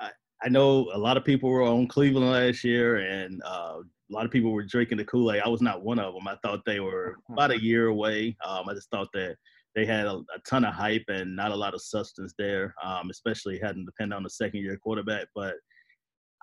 [0.00, 0.10] I,
[0.42, 4.24] I know a lot of people were on Cleveland last year, and uh, a lot
[4.24, 5.42] of people were drinking the Kool Aid.
[5.44, 6.26] I was not one of them.
[6.26, 8.36] I thought they were about a year away.
[8.44, 9.36] Um, I just thought that
[9.74, 13.10] they had a, a, ton of hype and not a lot of substance there, um,
[13.10, 15.26] especially having to depend on the second year quarterback.
[15.34, 15.54] But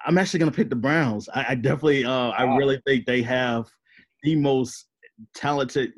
[0.06, 1.30] I'm actually going to pick the Browns.
[1.34, 3.70] I, I definitely, uh, I really think they have
[4.24, 4.88] the most
[5.36, 5.94] talented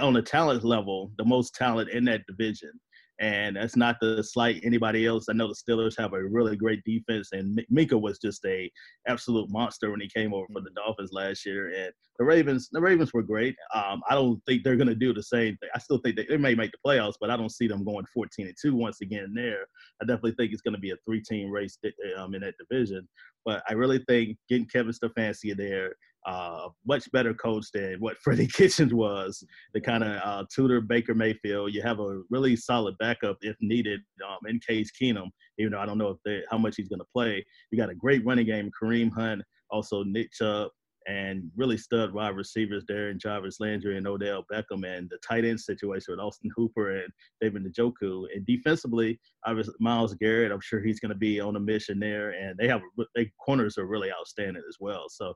[0.00, 2.72] on a talent level, the most talent in that division.
[3.20, 5.26] And that's not to slight anybody else.
[5.28, 8.70] I know the Steelers have a really great defense, and Minkah was just a
[9.08, 11.68] absolute monster when he came over for the Dolphins last year.
[11.68, 13.54] And the Ravens, the Ravens were great.
[13.74, 15.68] Um, I don't think they're going to do the same thing.
[15.74, 18.06] I still think they, they may make the playoffs, but I don't see them going
[18.14, 19.34] 14 and two once again.
[19.34, 19.66] There,
[20.00, 21.76] I definitely think it's going to be a three-team race
[22.16, 23.06] um, in that division.
[23.44, 25.94] But I really think getting Kevin Stefanski there
[26.26, 31.14] uh, much better coach than what Freddie Kitchens was to kind of uh, tutor Baker
[31.14, 31.74] Mayfield.
[31.74, 35.86] You have a really solid backup if needed um, in Case Keenum, even though I
[35.86, 37.44] don't know if they, how much he's going to play.
[37.70, 40.70] You got a great running game, Kareem Hunt, also Nick Chubb,
[41.06, 45.44] and really stud wide receivers there in Jarvis Landry and Odell Beckham, and the tight
[45.44, 48.26] end situation with Austin Hooper and David Njoku.
[48.34, 52.30] And defensively, obviously Myles Garrett, I'm sure he's going to be on a mission there,
[52.30, 52.82] and they have
[53.14, 55.06] their corners are really outstanding as well.
[55.08, 55.34] So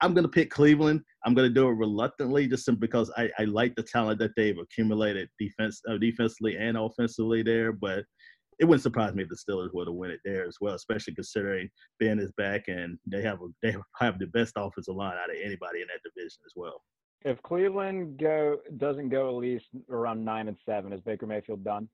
[0.00, 1.02] I'm going to pick Cleveland.
[1.24, 4.58] I'm going to do it reluctantly, just because I, I like the talent that they've
[4.58, 7.72] accumulated defense, uh, defensively and offensively there.
[7.72, 8.04] But
[8.58, 11.14] it wouldn't surprise me if the Steelers would have won it there as well, especially
[11.14, 11.68] considering
[12.00, 15.36] Ben is back and they have a, they have the best offensive line out of
[15.36, 16.82] anybody in that division as well.
[17.24, 21.88] If Cleveland go doesn't go at least around nine and seven, is Baker Mayfield done?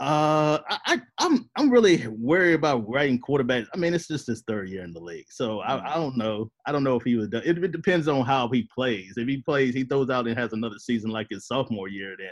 [0.00, 3.66] Uh, I, I, I'm I'm really worried about writing quarterbacks.
[3.74, 6.00] I mean, it's just his third year in the league, so I, I mm-hmm.
[6.00, 6.50] don't know.
[6.66, 7.42] I don't know if he was done.
[7.44, 9.14] It, it depends on how he plays.
[9.16, 12.30] If he plays, he throws out and has another season like his sophomore year, then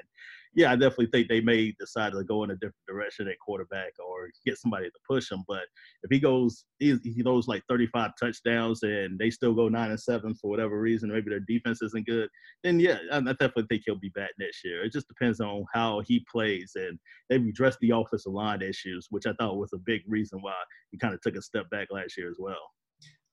[0.56, 3.92] yeah, I definitely think they may decide to go in a different direction at quarterback
[3.98, 5.44] or get somebody to push him.
[5.46, 5.64] But
[6.02, 10.00] if he goes, he, he throws like 35 touchdowns and they still go nine and
[10.00, 12.30] seven for whatever reason, maybe their defense isn't good,
[12.64, 14.82] then yeah, I definitely think he'll be back next year.
[14.82, 16.72] It just depends on how he plays.
[16.74, 20.54] And they've addressed the offensive line issues, which I thought was a big reason why
[20.90, 22.70] he kind of took a step back last year as well.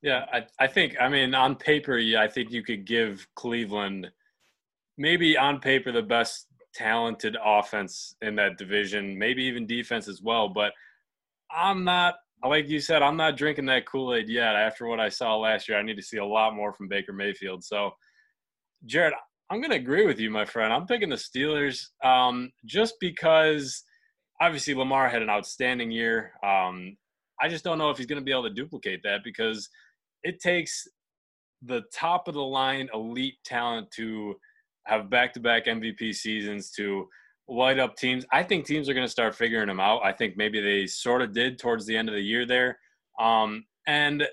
[0.02, 4.12] Yeah, I, I think, I mean, on paper, yeah, I think you could give Cleveland
[4.98, 10.50] maybe on paper the best talented offense in that division, maybe even defense as well.
[10.50, 10.74] But
[11.52, 14.56] I'm not, like you said, I'm not drinking that Kool Aid yet.
[14.56, 17.14] After what I saw last year, I need to see a lot more from Baker
[17.14, 17.64] Mayfield.
[17.64, 17.92] So,
[18.86, 19.14] Jared,
[19.50, 20.74] I'm going to agree with you, my friend.
[20.74, 23.84] I'm picking the Steelers um, just because
[24.42, 26.34] obviously Lamar had an outstanding year.
[26.44, 26.98] Um,
[27.42, 29.70] I just don't know if he's going to be able to duplicate that because
[30.24, 30.88] it takes
[31.62, 34.36] the top of the line elite talent to
[34.86, 37.08] have back-to-back MVP seasons to
[37.48, 38.26] light up teams.
[38.32, 40.02] I think teams are going to start figuring them out.
[40.04, 42.78] I think maybe they sort of did towards the end of the year there.
[43.20, 44.28] Um, and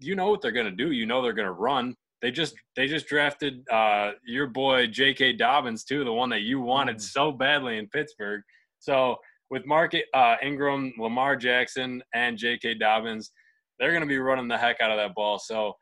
[0.00, 0.92] you know what they're going to do.
[0.92, 1.94] You know they're going to run.
[2.20, 5.34] They just they just drafted uh, your boy J.K.
[5.34, 7.00] Dobbins too, the one that you wanted mm.
[7.00, 8.42] so badly in Pittsburgh.
[8.78, 9.16] So
[9.50, 12.74] with Mark uh, Ingram, Lamar Jackson, and J.K.
[12.74, 13.32] Dobbins,
[13.78, 15.38] they're going to be running the heck out of that ball.
[15.38, 15.74] So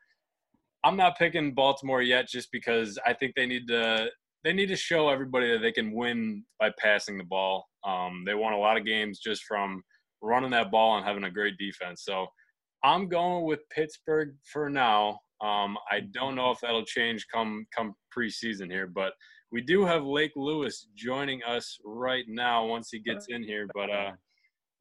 [0.85, 4.09] I'm not picking Baltimore yet, just because I think they need to
[4.43, 7.67] they need to show everybody that they can win by passing the ball.
[7.85, 9.83] Um, they won a lot of games just from
[10.23, 12.05] running that ball and having a great defense.
[12.05, 12.27] So
[12.83, 15.19] I'm going with Pittsburgh for now.
[15.43, 19.13] Um, I don't know if that'll change come come preseason here, but
[19.53, 23.67] we do have Lake Lewis joining us right now once he gets in here.
[23.75, 24.13] But uh,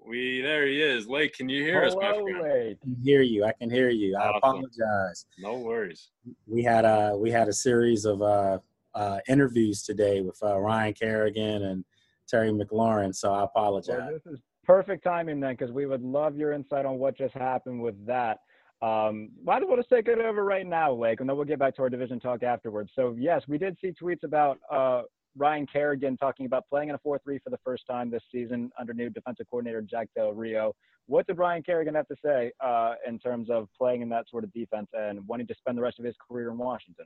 [0.06, 1.08] we there he is.
[1.08, 2.42] Lake, can you hear Hello, us, my friend?
[2.42, 2.78] Lake.
[2.82, 3.44] I can hear you.
[3.46, 4.16] I can hear you.
[4.18, 5.26] I apologize.
[5.38, 6.12] No worries.
[6.48, 8.60] We had a we had a series of uh,
[8.96, 11.86] uh, interviews today with uh, Ryan Kerrigan and
[12.28, 13.98] Terry McLaurin, so I apologize.
[14.00, 17.34] Well, this is perfect timing then, because we would love your insight on what just
[17.34, 18.40] happened with that.
[18.82, 21.60] Um, might as well just take it over right now, Lake, and then we'll get
[21.60, 22.92] back to our division talk afterwards.
[22.96, 25.02] So yes, we did see tweets about uh,
[25.38, 28.94] Ryan Kerrigan talking about playing in a 4-3 for the first time this season under
[28.94, 30.74] new defensive coordinator Jack Del Rio.
[31.06, 34.44] What did Ryan Kerrigan have to say uh, in terms of playing in that sort
[34.44, 37.06] of defense and wanting to spend the rest of his career in Washington?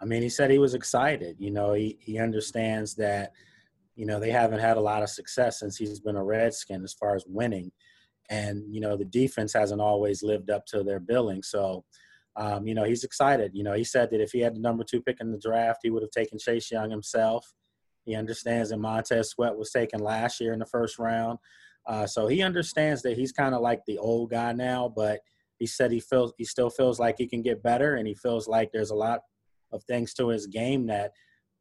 [0.00, 1.36] I mean, he said he was excited.
[1.38, 3.32] You know, he, he understands that,
[3.96, 6.94] you know, they haven't had a lot of success since he's been a Redskin as
[6.94, 7.70] far as winning.
[8.30, 11.42] And, you know, the defense hasn't always lived up to their billing.
[11.42, 11.84] So,
[12.36, 13.52] um, you know, he's excited.
[13.54, 15.80] You know, he said that if he had the number two pick in the draft,
[15.82, 17.52] he would have taken Chase Young himself.
[18.04, 21.38] He understands that Montez Sweat was taken last year in the first round.
[21.86, 25.20] Uh, so he understands that he's kind of like the old guy now, but
[25.60, 28.48] he said he feels he still feels like he can get better and he feels
[28.48, 29.20] like there's a lot
[29.72, 31.12] of things to his game that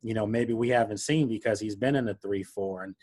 [0.02, 2.96] you know maybe we haven't seen because he's been in the three four and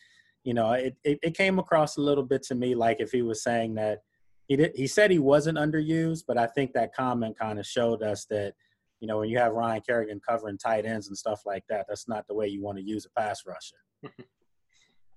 [0.43, 3.23] you know it, it, it came across a little bit to me like if he
[3.23, 4.01] was saying that
[4.47, 8.03] he did he said he wasn't underused but i think that comment kind of showed
[8.03, 8.55] us that
[9.01, 12.09] you know when you have ryan kerrigan covering tight ends and stuff like that that's
[12.09, 14.13] not the way you want to use a pass rusher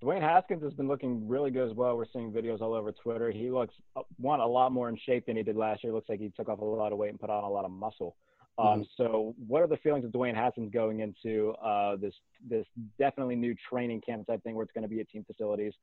[0.04, 1.98] Dwayne Haskins has been looking really good as well.
[1.98, 3.32] We're seeing videos all over Twitter.
[3.32, 5.92] He looks uh, one a lot more in shape than he did last year.
[5.92, 7.72] Looks like he took off a lot of weight and put on a lot of
[7.72, 8.16] muscle.
[8.58, 8.88] Um, Mhm.
[8.96, 12.14] So, what are the feelings of Dwayne Haskins going into uh, this
[12.48, 12.66] this
[12.98, 15.74] definitely new training camp type thing where it's going to be at team facilities?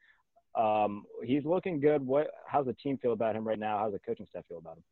[0.56, 2.04] Um, he's looking good.
[2.04, 2.28] What?
[2.46, 3.78] How's the team feel about him right now?
[3.78, 4.84] How's the coaching staff feel about him?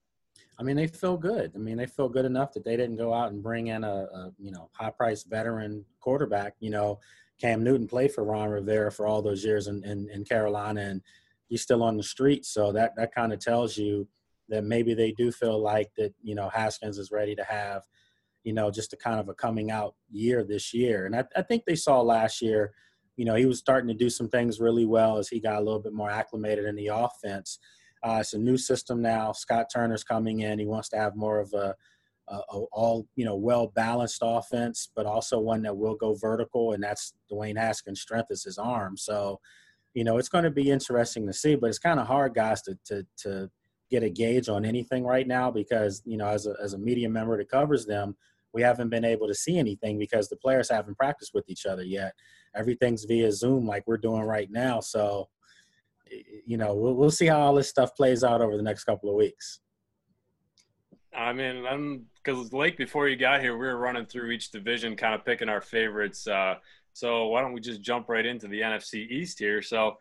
[0.58, 1.52] I mean, they feel good.
[1.54, 4.06] I mean, they feel good enough that they didn't go out and bring in a,
[4.12, 6.54] a you know high priced veteran quarterback.
[6.60, 7.00] You know,
[7.40, 11.02] Cam Newton played for Ron Rivera for all those years in, in, in Carolina, and
[11.48, 12.44] he's still on the street.
[12.44, 14.06] So that that kind of tells you
[14.48, 16.14] that maybe they do feel like that.
[16.22, 17.82] You know, Haskins is ready to have,
[18.44, 21.06] you know, just a kind of a coming out year this year.
[21.06, 22.74] And I, I think they saw last year.
[23.16, 25.64] You know, he was starting to do some things really well as he got a
[25.64, 27.58] little bit more acclimated in the offense.
[28.02, 29.32] Uh, it's a new system now.
[29.32, 30.58] Scott Turner's coming in.
[30.58, 31.74] He wants to have more of a,
[32.28, 36.72] a, a all you know well balanced offense, but also one that will go vertical.
[36.72, 38.96] And that's Dwayne Haskins' strength is his arm.
[38.96, 39.40] So,
[39.94, 41.54] you know, it's going to be interesting to see.
[41.54, 43.50] But it's kind of hard, guys, to to to
[43.90, 47.08] get a gauge on anything right now because you know, as a as a media
[47.08, 48.16] member that covers them,
[48.52, 51.82] we haven't been able to see anything because the players haven't practiced with each other
[51.82, 52.12] yet.
[52.56, 54.80] Everything's via Zoom, like we're doing right now.
[54.80, 55.28] So
[56.46, 59.08] you know, we'll, we'll see how all this stuff plays out over the next couple
[59.08, 59.60] of weeks.
[61.16, 64.96] I mean, I'm because Lake before you got here, we were running through each division,
[64.96, 66.26] kind of picking our favorites.
[66.26, 66.54] Uh,
[66.92, 69.62] so why don't we just jump right into the NFC East here?
[69.62, 69.98] So,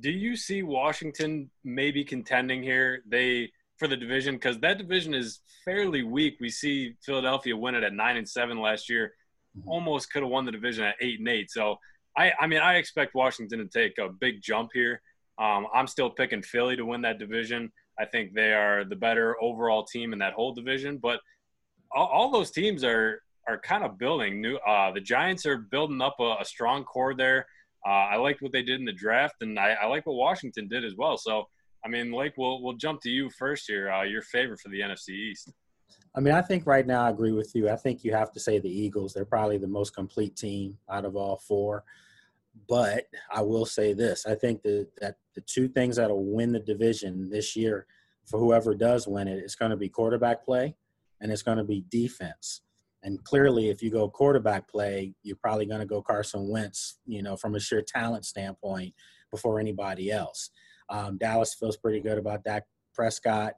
[0.00, 3.02] do you see Washington maybe contending here?
[3.08, 6.36] They for the division because that division is fairly weak.
[6.40, 9.14] We see Philadelphia win it at nine and seven last year,
[9.58, 9.62] Mhm.
[9.66, 11.50] almost could have won the division at eight and eight.
[11.50, 11.78] So,
[12.16, 15.00] I, I mean, I expect Washington to take a big jump here.
[15.38, 17.72] Um, I'm still picking Philly to win that division.
[17.98, 20.98] I think they are the better overall team in that whole division.
[20.98, 21.20] But
[21.92, 24.56] all, all those teams are are kind of building new.
[24.56, 27.46] Uh, the Giants are building up a, a strong core there.
[27.86, 30.66] Uh, I liked what they did in the draft, and I, I, like what Washington
[30.66, 31.18] did as well.
[31.18, 31.44] So,
[31.84, 33.90] I mean, Lake, we'll we'll jump to you first here.
[33.92, 35.52] Uh, your favorite for the NFC East.
[36.16, 37.68] I mean, I think right now I agree with you.
[37.68, 39.12] I think you have to say the Eagles.
[39.12, 41.84] They're probably the most complete team out of all four.
[42.68, 46.60] But I will say this: I think that that the two things that'll win the
[46.60, 47.86] division this year
[48.24, 50.74] for whoever does win it is going to be quarterback play
[51.20, 52.62] and it's going to be defense.
[53.02, 57.22] And clearly, if you go quarterback play, you're probably going to go Carson Wentz, you
[57.22, 58.94] know, from a sheer talent standpoint
[59.30, 60.50] before anybody else.
[60.88, 63.54] Um, Dallas feels pretty good about Dak Prescott.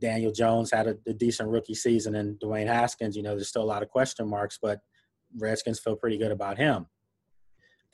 [0.00, 3.62] Daniel Jones had a, a, decent rookie season, and Dwayne Haskins, you know, there's still
[3.62, 4.80] a lot of question marks, but
[5.38, 6.86] Redskins feel pretty good about him.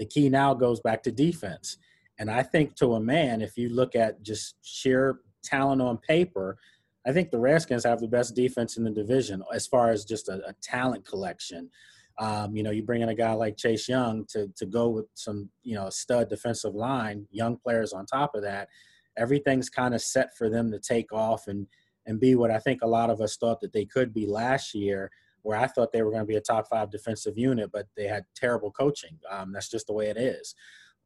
[0.00, 1.76] The key now goes back to defense.
[2.18, 6.58] And I think to a man, if you look at just sheer talent on paper,
[7.06, 10.28] I think the Redskins have the best defense in the division as far as just
[10.28, 11.70] a, a talent collection.
[12.18, 15.06] Um, you know, you bring in a guy like Chase Young to to go with
[15.14, 18.68] some, you know, stud defensive line, young players on top of that.
[19.16, 21.66] Everything's kind of set for them to take off and
[22.06, 24.74] and be what I think a lot of us thought that they could be last
[24.74, 25.10] year,
[25.42, 28.06] where I thought they were going to be a top five defensive unit, but they
[28.06, 29.18] had terrible coaching.
[29.30, 30.54] Um, that's just the way it is.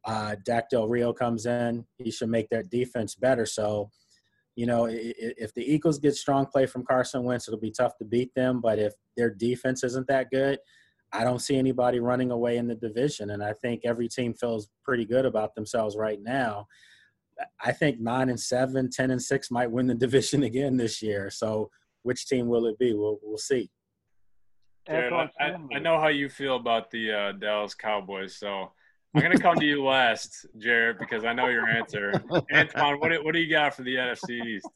[0.05, 3.47] Uh, Jack Del Rio comes in, he should make their defense better.
[3.47, 3.91] So
[4.57, 8.05] you know, if the Eagles get strong play from Carson Wentz, it'll be tough to
[8.05, 8.61] beat them.
[8.61, 10.59] But if their defense isn't that good,
[11.12, 13.30] I don't see anybody running away in the division.
[13.30, 16.68] And I think every team feels pretty good about themselves right now.
[17.64, 21.30] I think nine and seven, 10 and six might win the division again this year.
[21.30, 21.70] So
[22.03, 22.95] which team will it be?
[22.95, 23.70] We'll, we'll see.
[24.87, 28.37] Jared, I, I, know how you feel about the uh, Dallas Cowboys.
[28.37, 28.70] So
[29.14, 32.12] I'm gonna come to you last, Jared, because I know your answer.
[32.53, 34.68] Antoine, what do, what do you got for the NFC East?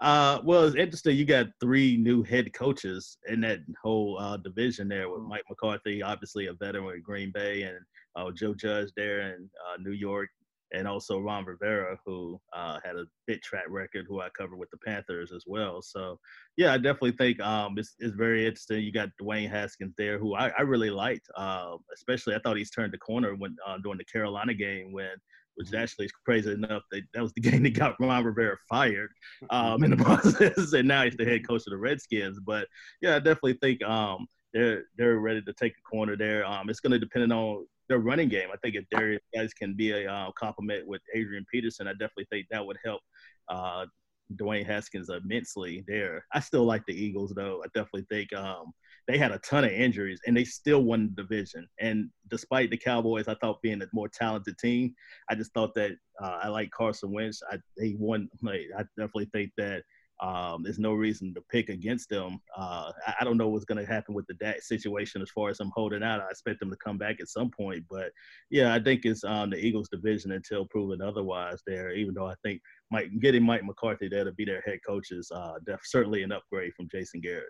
[0.00, 1.16] Uh, well, it's interesting.
[1.16, 6.02] You got three new head coaches in that whole uh, division there with Mike McCarthy,
[6.02, 7.78] obviously a veteran with Green Bay, and
[8.14, 10.28] uh, Joe Judge there in uh, New York,
[10.72, 14.70] and also Ron Rivera, who uh, had a bit track record, who I covered with
[14.70, 15.80] the Panthers as well.
[15.82, 16.18] So,
[16.56, 18.82] yeah, I definitely think um, it's, it's very interesting.
[18.82, 22.70] You got Dwayne Haskins there, who I, I really liked, uh, especially I thought he's
[22.70, 25.10] turned the corner when uh, during the Carolina game when.
[25.54, 26.84] Which actually is crazy enough.
[26.92, 29.10] That, that was the game that got Ron Rivera fired
[29.50, 32.38] um, in the process, and now he's the head coach of the Redskins.
[32.38, 32.68] But
[33.02, 36.46] yeah, I definitely think um, they're they're ready to take a corner there.
[36.46, 38.48] Um, it's going to depend on their running game.
[38.52, 42.26] I think if Derrius Guice can be a uh, complement with Adrian Peterson, I definitely
[42.30, 43.00] think that would help
[43.48, 43.86] uh,
[44.34, 46.24] Dwayne Haskins immensely there.
[46.32, 47.62] I still like the Eagles though.
[47.64, 48.72] I definitely think um,
[49.06, 51.66] they had a ton of injuries and they still won the division.
[51.80, 54.94] And despite the Cowboys, I thought being a more talented team,
[55.30, 57.42] I just thought that uh, I like Carson Wentz.
[57.50, 58.28] I they won.
[58.42, 59.82] Like, I definitely think that
[60.20, 62.40] um, there's no reason to pick against them.
[62.56, 65.48] Uh, I, I, don't know what's going to happen with the Dak situation as far
[65.48, 66.20] as I'm holding out.
[66.20, 68.10] I expect them to come back at some point, but
[68.50, 71.62] yeah, I think it's um, the Eagles' division until proven otherwise.
[71.66, 72.60] There, even though I think
[72.90, 76.32] Mike getting Mike McCarthy there to be their head coach is uh, def- certainly an
[76.32, 77.46] upgrade from Jason Garrett.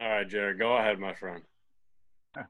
[0.00, 1.42] All right, Jared, go ahead, my friend.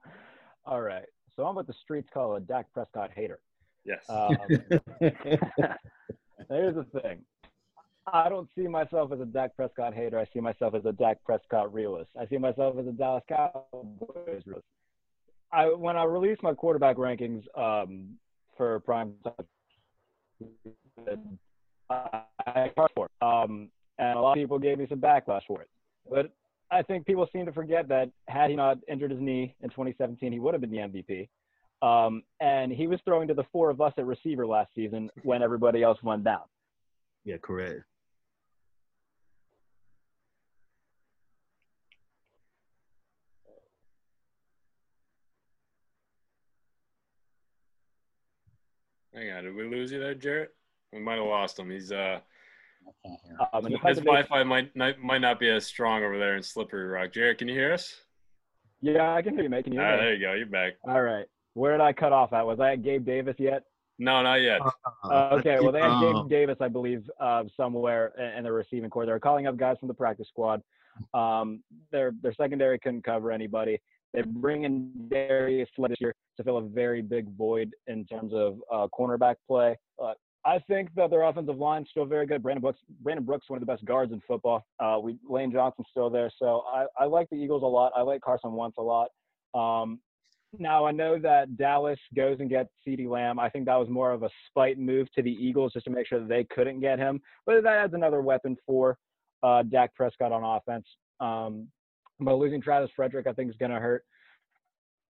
[0.64, 3.40] All right, so I'm what the streets call a Dak Prescott hater.
[3.84, 4.04] Yes.
[4.08, 4.36] Um,
[6.48, 7.24] here's the thing.
[8.12, 10.18] I don't see myself as a Dak Prescott hater.
[10.18, 12.10] I see myself as a Dak Prescott realist.
[12.18, 14.66] I see myself as a Dallas Cowboys realist.
[15.52, 18.16] I when I released my quarterback rankings um,
[18.56, 19.46] for prime time,
[21.90, 22.70] I
[23.20, 25.68] um, and a lot of people gave me some backlash for it.
[26.08, 26.32] But
[26.70, 30.32] I think people seem to forget that had he not injured his knee in 2017,
[30.32, 31.28] he would have been the MVP.
[31.82, 35.42] Um, and he was throwing to the four of us at receiver last season when
[35.42, 36.42] everybody else went down.
[37.24, 37.82] Yeah, correct.
[49.14, 50.54] Hang on, did we lose you there, Jarrett?
[50.92, 51.70] We might have lost him.
[51.70, 52.20] He's uh,
[53.52, 57.12] um, his Wi-Fi might not, might not be as strong over there in Slippery Rock.
[57.12, 57.94] Jarrett, can you hear us?
[58.80, 59.64] Yeah, I can hear you, mate.
[59.64, 60.32] Can you All hear right, there you go.
[60.34, 60.74] You're back.
[60.84, 61.26] All right.
[61.54, 62.46] Where did I cut off at?
[62.46, 63.64] Was I at Gabe Davis yet?
[63.98, 64.60] No, not yet.
[65.04, 69.06] Uh, okay, well, they had Gabe Davis, I believe, uh, somewhere in the receiving corps.
[69.06, 70.62] They're calling up guys from the practice squad.
[71.14, 73.80] Um, their their secondary couldn't cover anybody.
[74.12, 78.58] They bring in Darius this year to fill a very big void in terms of
[78.72, 79.76] uh, cornerback play.
[80.02, 82.42] Uh, I think that their offensive line is still very good.
[82.42, 84.64] Brandon Brooks, Brandon Brooks, one of the best guards in football.
[84.78, 87.92] Uh, we Lane Johnson's still there, so I, I like the Eagles a lot.
[87.94, 89.10] I like Carson Wentz a lot.
[89.54, 90.00] Um,
[90.58, 93.38] now I know that Dallas goes and gets CeeDee Lamb.
[93.38, 96.06] I think that was more of a spite move to the Eagles just to make
[96.06, 97.20] sure that they couldn't get him.
[97.46, 98.96] But that adds another weapon for
[99.42, 100.86] uh, Dak Prescott on offense.
[101.20, 101.68] Um,
[102.20, 104.04] but losing Travis Frederick, I think, is going to hurt.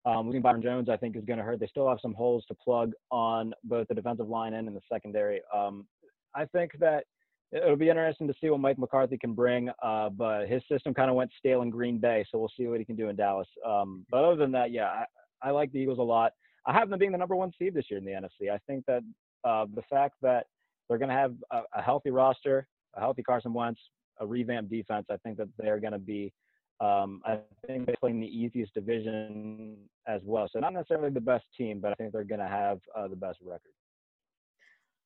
[0.07, 1.61] Um, losing Byron Jones, I think, is going to hurt.
[1.61, 4.81] They still have some holes to plug on both the defensive line and in the
[4.91, 5.43] secondary.
[5.55, 5.87] Um,
[6.35, 7.05] I think that
[7.53, 9.71] it'll be interesting to see what Mike McCarthy can bring.
[9.83, 12.79] Uh, but his system kind of went stale in Green Bay, so we'll see what
[12.79, 13.49] he can do in Dallas.
[13.67, 15.05] Um, but other than that, yeah, I,
[15.43, 16.33] I, like the Eagles a lot.
[16.67, 18.51] I have them being the number one seed this year in the NFC.
[18.53, 19.03] I think that
[19.45, 20.47] uh, the fact that
[20.89, 23.81] they're going to have a, a, healthy roster, a healthy Carson Wentz,
[24.19, 26.33] a revamped defense, I think that they're going to be.
[26.81, 29.77] Um, I think they're playing the easiest division
[30.07, 30.49] as well.
[30.51, 33.17] So not necessarily the best team, but I think they're going to have uh, the
[33.17, 33.73] best record.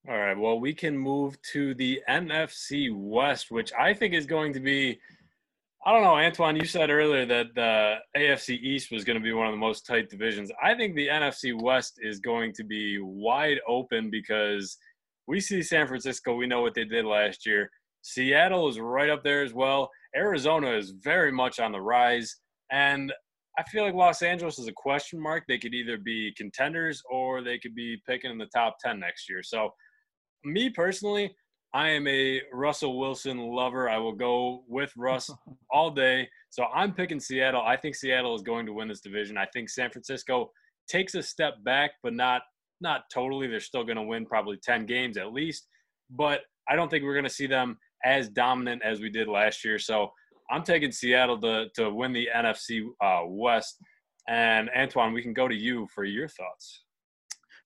[0.08, 0.38] All right.
[0.38, 5.00] Well, we can move to the NFC West, which I think is going to be.
[5.86, 6.56] I don't know, Antoine.
[6.56, 9.84] You said earlier that the AFC East was going to be one of the most
[9.86, 10.50] tight divisions.
[10.62, 14.78] I think the NFC West is going to be wide open because
[15.26, 16.36] we see San Francisco.
[16.36, 17.70] We know what they did last year.
[18.02, 19.90] Seattle is right up there as well.
[20.16, 22.36] Arizona is very much on the rise.
[22.70, 23.12] And
[23.58, 25.44] I feel like Los Angeles is a question mark.
[25.46, 29.28] They could either be contenders or they could be picking in the top 10 next
[29.28, 29.42] year.
[29.42, 29.70] So
[30.44, 31.34] me personally,
[31.72, 33.88] I am a Russell Wilson lover.
[33.88, 35.30] I will go with Russ
[35.72, 36.28] all day.
[36.50, 37.62] So I'm picking Seattle.
[37.62, 39.36] I think Seattle is going to win this division.
[39.36, 40.50] I think San Francisco
[40.88, 42.42] takes a step back, but not
[42.80, 43.46] not totally.
[43.46, 45.68] They're still going to win probably 10 games at least,
[46.10, 49.64] but I don't think we're going to see them as dominant as we did last
[49.64, 49.78] year.
[49.78, 50.10] So
[50.50, 53.78] I'm taking Seattle to to win the NFC uh, West.
[54.28, 56.84] And Antoine, we can go to you for your thoughts.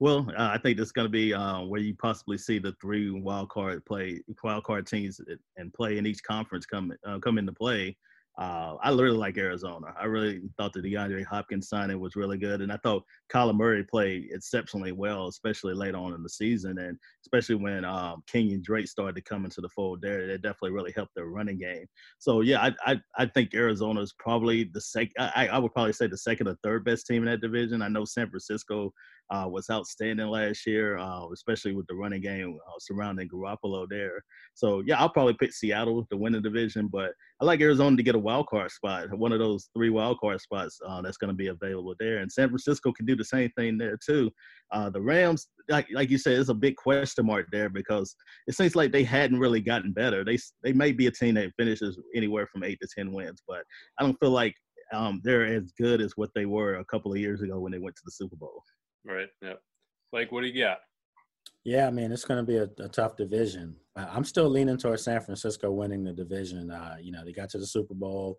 [0.01, 3.11] Well, uh, I think that's going to be uh, where you possibly see the three
[3.11, 5.21] wild card play wild card teams
[5.57, 7.97] and play in each conference come uh, come into play.
[8.39, 9.89] Uh, I really like Arizona.
[10.01, 13.83] I really thought the DeAndre Hopkins signing was really good, and I thought Kyler Murray
[13.83, 18.87] played exceptionally well, especially late on in the season, and especially when um, Kenyan Drake
[18.87, 20.21] started to come into the fold there.
[20.21, 21.87] It definitely really helped their running game.
[22.21, 25.15] So yeah, I I, I think Arizona is probably the second.
[25.19, 27.83] I, I would probably say the second or third best team in that division.
[27.83, 28.93] I know San Francisco
[29.31, 34.23] uh, was outstanding last year, uh, especially with the running game uh, surrounding Garoppolo there.
[34.55, 38.03] So yeah, I'll probably pick Seattle to win the division, but I like Arizona to
[38.03, 41.29] get a wild card spot, one of those three wild card spots uh, that's going
[41.29, 42.19] to be available there.
[42.19, 44.31] And San Francisco can do the same thing there too.
[44.73, 48.15] Uh, the Rams, like like you said, it's a big question mark there because
[48.47, 50.25] it seems like they hadn't really gotten better.
[50.25, 53.63] They they may be a team that finishes anywhere from eight to ten wins, but
[53.99, 54.55] I don't feel like
[54.93, 57.79] um, they're as good as what they were a couple of years ago when they
[57.79, 58.63] went to the Super Bowl.
[59.09, 59.29] Right.
[59.43, 59.55] Yeah.
[60.13, 60.79] Like, what do you got?
[61.65, 63.75] Yeah, I mean, it's going to be a, a, tough division.
[63.97, 66.71] I'm still leaning towards San Francisco winning the division.
[66.71, 68.39] Uh, you know, they got to the Super Bowl.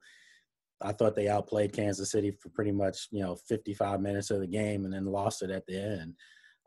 [0.81, 4.47] I thought they outplayed Kansas City for pretty much, you know, 55 minutes of the
[4.47, 6.13] game and then lost it at the end.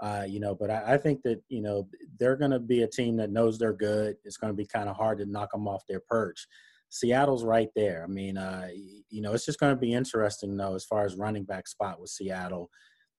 [0.00, 1.88] Uh, you know, but I, I, think that, you know,
[2.18, 4.16] they're going to be a team that knows they're good.
[4.24, 6.46] It's going to be kind of hard to knock them off their perch.
[6.90, 8.05] Seattle's right there.
[8.05, 8.68] I mean, uh,
[9.09, 12.00] you know, it's just going to be interesting, though, as far as running back spot
[12.00, 12.68] with Seattle.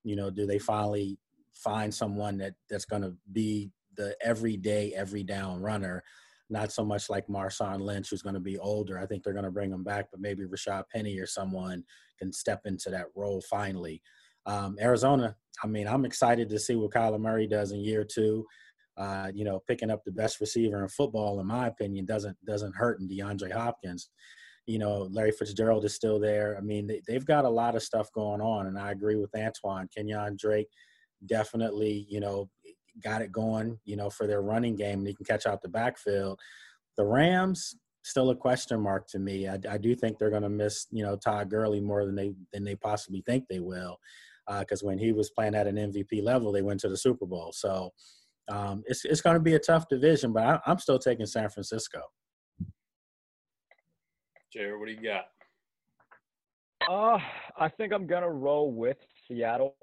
[0.04, 1.18] You know, do they finally
[1.54, 6.04] find someone that that's going to be the everyday, every down runner?
[6.50, 9.00] Not so much like Marshawn Lynch, who's going to be older.
[9.00, 11.84] I think they're going to bring him back, but maybe Rashaad Penny or someone
[12.20, 14.02] can step into that role finally.
[14.46, 18.46] Um, Arizona, I mean, I'm excited to see what Kyler Murray does in year two.
[18.96, 22.76] Uh, you know, picking up the best receiver in football, in my opinion, doesn't doesn't
[22.76, 24.10] hurt in DeAndre Hopkins
[24.66, 26.56] you know, Larry Fitzgerald is still there.
[26.58, 29.36] I mean, they, have got a lot of stuff going on, and I agree with
[29.36, 29.90] Antoine.
[29.96, 30.70] Kenyan Drake
[31.26, 32.50] definitely, you know,
[33.04, 35.70] got it going, you know, for their running game, and he can catch out the
[35.70, 36.40] backfield.
[36.98, 39.48] The Rams still a question mark to me.
[39.48, 42.32] I, I do think they're going to miss, you know, Todd Gurley more than they
[42.52, 43.98] than they possibly think they will,
[44.60, 47.26] because uh, when he was playing at an MVP level, they went to the Super
[47.26, 47.52] Bowl.
[47.54, 47.92] So
[48.50, 51.50] um, it's it's going to be a tough division, but I, I'm still taking San
[51.50, 52.02] Francisco.
[54.54, 55.26] Jared, what do you got?
[56.90, 57.18] Uh,
[57.58, 58.98] I think I'm gonna roll with
[59.28, 59.76] Seattle.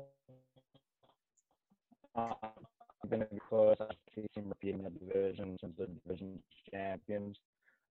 [2.15, 3.77] Uh, I'm gonna be close.
[3.81, 6.39] I see team repeating the division since the division
[6.73, 7.37] champions.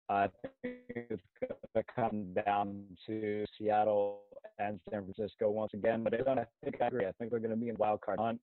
[0.08, 0.30] I
[0.62, 4.22] think it's gonna come down to Seattle
[4.58, 6.04] and San Francisco once again.
[6.04, 7.06] But I don't I think I agree.
[7.06, 8.40] I think they're gonna be in wild card hunt.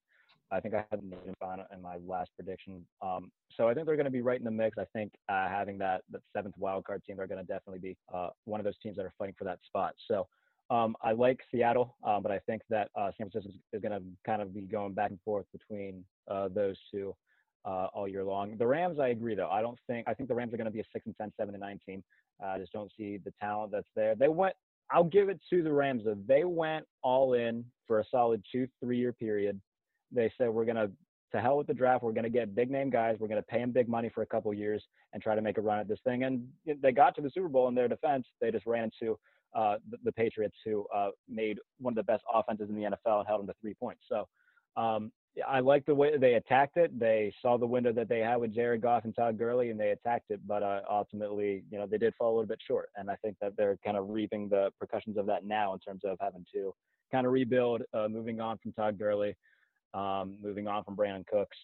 [0.51, 2.85] I think I had in my last prediction.
[3.01, 4.77] Um, so I think they're going to be right in the mix.
[4.77, 7.97] I think uh, having that that seventh wild card team, they're going to definitely be
[8.13, 9.93] uh, one of those teams that are fighting for that spot.
[10.07, 10.27] So
[10.69, 14.01] um, I like Seattle, um, but I think that uh, San Francisco is going to
[14.25, 17.15] kind of be going back and forth between uh, those two
[17.65, 18.57] uh, all year long.
[18.57, 19.49] The Rams, I agree though.
[19.49, 21.33] I don't think I think the Rams are going to be a six and 10,
[21.37, 22.03] 7 and nine team.
[22.43, 24.15] I just don't see the talent that's there.
[24.15, 24.53] They went
[24.91, 26.03] I'll give it to the Rams.
[26.05, 26.17] though.
[26.27, 29.59] They went all in for a solid two, three year period.
[30.11, 30.89] They said we're gonna
[31.33, 32.03] to hell with the draft.
[32.03, 33.17] We're gonna get big name guys.
[33.19, 34.83] We're gonna pay them big money for a couple years
[35.13, 36.23] and try to make a run at this thing.
[36.23, 38.25] And they got to the Super Bowl in their defense.
[38.39, 39.17] They just ran into
[39.55, 43.19] uh, the, the, Patriots, who uh, made one of the best offenses in the NFL
[43.19, 44.03] and held them to three points.
[44.07, 44.27] So
[44.75, 45.11] um,
[45.47, 46.97] I like the way they attacked it.
[46.99, 49.91] They saw the window that they had with Jared Goff and Todd Gurley, and they
[49.91, 50.39] attacked it.
[50.47, 52.89] But uh, ultimately, you know, they did fall a little bit short.
[52.95, 56.01] And I think that they're kind of reaping the repercussions of that now in terms
[56.03, 56.73] of having to
[57.11, 59.35] kind of rebuild, uh, moving on from Todd Gurley,
[59.93, 61.57] um, moving on from Brandin Cooks.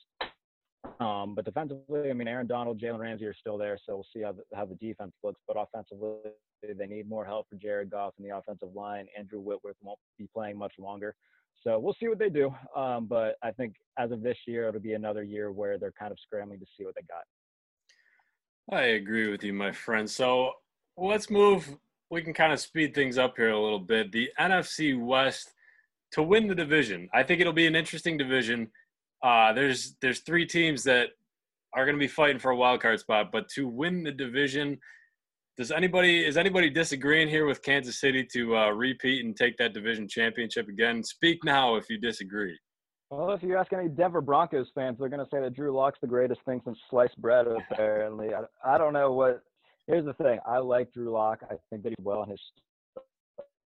[1.00, 4.22] Um, but defensively, I mean, Aaron Donald, Jalen Ramsey are still there, so we'll see
[4.22, 5.40] how the, how the defense looks.
[5.48, 6.18] But offensively,
[6.62, 9.08] they need more help for Jared Goff in the offensive line.
[9.18, 11.16] Andrew Whitworth won't be playing much longer.
[11.64, 12.54] So we'll see what they do.
[12.76, 16.12] Um, but I think as of this year, it'll be another year where they're kind
[16.12, 18.78] of scrambling to see what they got.
[18.78, 20.10] I agree with you, my friend.
[20.10, 20.52] So
[20.98, 21.78] let's move.
[22.10, 24.12] We can kind of speed things up here a little bit.
[24.12, 25.54] The NFC West
[26.14, 27.10] to win the division.
[27.14, 28.70] I think it'll be an interesting division.
[29.24, 31.10] Uh, there's there's three teams that
[31.76, 34.78] are going to be fighting for a wild card spot, but to win the division,
[35.58, 39.74] does anybody is anybody disagreeing here with Kansas City to uh, repeat and take that
[39.74, 41.04] division championship again?
[41.04, 42.58] Speak now if you disagree.
[43.10, 46.00] Well, if you ask any Denver Broncos fans, they're going to say that Drew Lock's
[46.02, 47.46] the greatest thing since sliced bread.
[47.72, 48.30] Apparently,
[48.66, 49.42] I, I don't know what.
[49.88, 51.40] Here's the thing: I like Drew Lock.
[51.50, 52.42] I think that he's well in his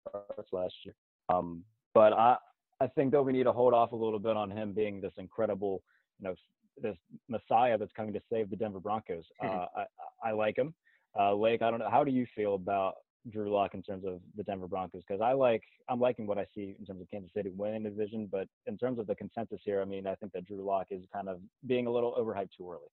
[0.09, 0.95] starts last year.
[1.29, 1.63] Um,
[1.97, 2.37] but I
[2.79, 5.13] I think that we need to hold off a little bit on him being this
[5.17, 5.81] incredible,
[6.19, 6.35] you know,
[6.79, 6.95] this
[7.27, 9.25] messiah that's coming to save the Denver Broncos.
[9.43, 9.85] Uh, I
[10.29, 10.75] I like him.
[11.19, 11.89] Uh, Lake, I don't know.
[11.89, 12.93] How do you feel about
[13.31, 15.01] Drew Lock in terms of the Denver Broncos?
[15.07, 17.89] Because I like, I'm liking what I see in terms of Kansas City winning the
[17.89, 20.87] division, but in terms of the consensus here, I mean, I think that Drew Lock
[20.91, 22.91] is kind of being a little overhyped too early.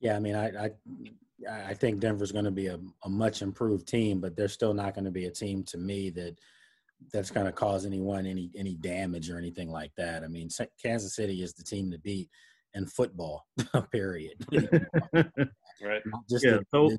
[0.00, 0.70] Yeah, I mean, I I,
[1.70, 4.94] I think Denver's going to be a, a much improved team, but they're still not
[4.94, 6.36] going to be a team to me that
[7.12, 10.24] that's going to cause anyone any any damage or anything like that.
[10.24, 10.48] I mean,
[10.82, 12.28] Kansas City is the team to beat
[12.74, 13.46] in football.
[13.92, 14.34] period.
[14.52, 16.02] right.
[16.28, 16.58] Just yeah.
[16.58, 16.98] The, so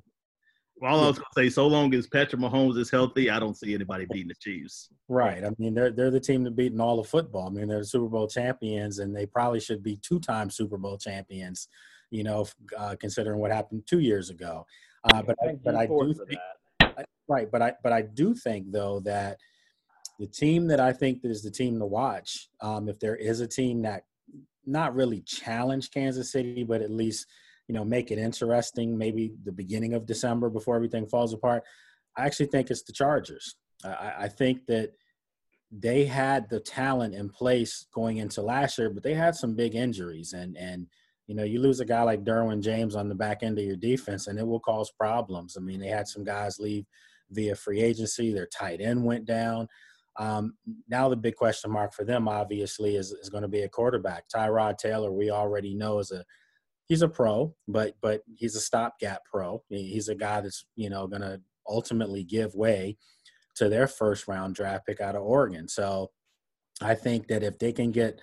[0.81, 3.73] all I was gonna say, so long as Patrick Mahomes is healthy, I don't see
[3.73, 4.89] anybody beating the Chiefs.
[5.07, 5.43] Right.
[5.43, 7.47] I mean, they're they're the team to beat in all of football.
[7.47, 10.97] I mean, they're the Super Bowl champions, and they probably should be two-time Super Bowl
[10.97, 11.67] champions.
[12.11, 12.47] You know,
[12.77, 14.65] uh, considering what happened two years ago.
[15.03, 16.39] Uh, but I, but I do think,
[16.81, 17.51] I, right.
[17.51, 19.37] But I but I do think though that
[20.19, 23.47] the team that I think is the team to watch, um, if there is a
[23.47, 24.03] team that
[24.65, 27.25] not really challenge Kansas City, but at least
[27.69, 31.63] you know, make it interesting, maybe the beginning of December before everything falls apart.
[32.17, 33.55] I actually think it's the Chargers.
[33.85, 34.93] I, I think that
[35.71, 39.75] they had the talent in place going into last year, but they had some big
[39.75, 40.33] injuries.
[40.33, 40.87] And, and
[41.27, 43.75] you know, you lose a guy like Derwin James on the back end of your
[43.75, 45.55] defense, and it will cause problems.
[45.55, 46.87] I mean, they had some guys leave
[47.29, 49.67] via free agency, their tight end went down.
[50.19, 50.53] Um,
[50.89, 54.25] now the big question mark for them, obviously, is, is going to be a quarterback.
[54.27, 56.23] Tyrod Taylor, we already know is a
[56.87, 59.63] he's a pro, but but he's a stopgap pro.
[59.69, 62.97] He's a guy that's you know going to ultimately give way
[63.55, 65.67] to their first round draft pick out of Oregon.
[65.69, 66.11] So
[66.81, 68.19] I think that if they can get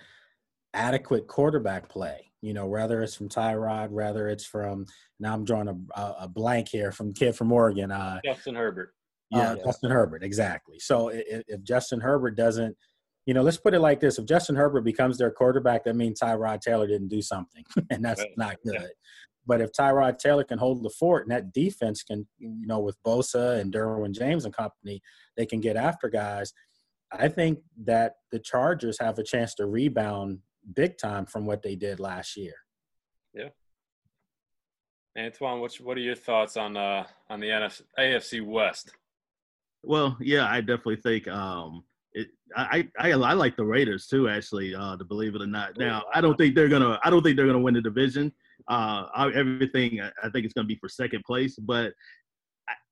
[0.73, 4.85] adequate quarterback play, you know, whether it's from Tyrod, whether it's from
[5.19, 8.93] now I'm drawing a, a blank here from kid from Oregon, uh, Justin Herbert.
[9.29, 10.79] Yeah, uh, Justin Herbert, exactly.
[10.79, 12.75] So if, if Justin Herbert doesn't
[13.27, 16.21] you know, let's put it like this: if Justin Herbert becomes their quarterback, that means
[16.21, 18.31] Tyrod Taylor didn't do something, and that's right.
[18.37, 18.75] not good.
[18.75, 18.87] Yeah.
[19.45, 22.97] But if Tyrod Taylor can hold the fort and that defense can, you know, with
[23.05, 25.01] Bosa and Derwin James and company,
[25.37, 26.51] they can get after guys.
[27.11, 30.39] I think that the Chargers have a chance to rebound
[30.75, 32.55] big time from what they did last year.
[33.33, 33.49] Yeah.
[35.17, 38.91] Antoine, what's what are your thoughts on uh on the NFC, AFC West?
[39.87, 41.83] Well, yeah, I definitely think um
[42.13, 44.75] it, I, I I like the Raiders too, actually.
[44.75, 45.71] Uh, to believe it or not.
[45.79, 46.99] Oh, now, I don't think they're gonna.
[47.03, 48.33] I don't think they're gonna win the division.
[48.67, 51.93] Uh, I, everything I think it's gonna be for second place, but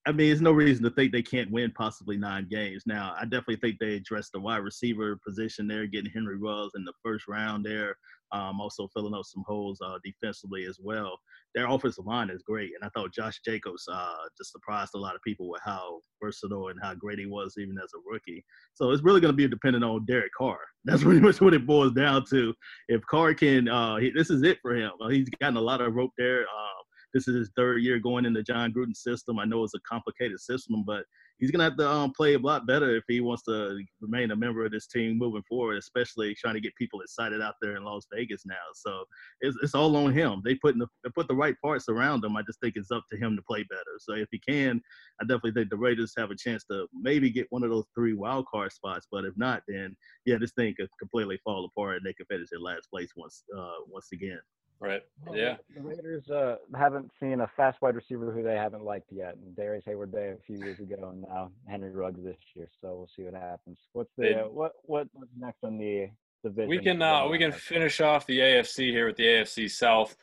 [0.06, 2.84] I, mean, there's no reason to think they can't win possibly nine games.
[2.86, 6.84] Now, I definitely think they addressed the wide receiver position there, getting Henry Ruggs in
[6.84, 7.96] the first round there.
[8.32, 11.18] Um, also filling up some holes uh, defensively as well.
[11.54, 15.16] Their offensive line is great, and I thought Josh Jacobs uh, just surprised a lot
[15.16, 18.44] of people with how versatile and how great he was even as a rookie.
[18.74, 20.58] So it's really going to be dependent on Derek Carr.
[20.86, 22.54] That's pretty much what it boils down to.
[22.90, 24.92] If Carr can, uh, he, this is it for him.
[25.00, 26.42] Uh, he's gotten a lot of rope there.
[26.42, 26.84] Uh,
[27.16, 29.40] this is his third year going in the Jon Gruden system.
[29.40, 31.06] I know it's a complicated system, but
[31.40, 34.36] he's gonna have to um, play a lot better if he wants to remain a
[34.36, 37.86] member of this team moving forward, especially trying to get people excited out there in
[37.86, 38.56] Las Vegas now.
[38.74, 39.06] So
[39.40, 40.42] it's, it's all on him.
[40.44, 42.36] They put the, they put the right parts around him.
[42.36, 43.96] I just think it's up to him to play better.
[44.00, 44.82] So if he can,
[45.22, 48.14] I definitely think the Raiders have a chance to maybe get one of those three
[48.14, 49.08] wild card spots.
[49.10, 49.96] But if not, then
[50.26, 53.46] yeah, this thing could completely fall apart and they could finish in last place once
[53.58, 54.42] uh, once again.
[54.80, 55.02] Right.
[55.26, 55.56] Well, Yeah.
[55.76, 59.36] The Raiders uh, haven't seen a fast wide receiver who they haven't liked yet.
[59.38, 62.68] And Darrius Heyward-Bey a few years ago, and now Henry Ruggs this year.
[62.82, 63.78] So we'll see what happens.
[63.94, 66.10] What's the They- uh, what what what's next on the
[66.44, 66.70] division?
[66.70, 70.16] We can uh, we can finish off the AFC here with the AFC South.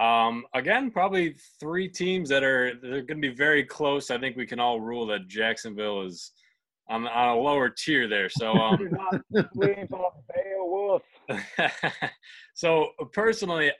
[0.00, 4.10] Um, again, probably three teams that are they're going to be very close.
[4.10, 6.32] I think we can all rule that Jacksonville is
[6.88, 8.30] on, on a lower tier there.
[8.30, 11.02] So um, Do not sleep on Beowulf.
[12.54, 13.70] so personally,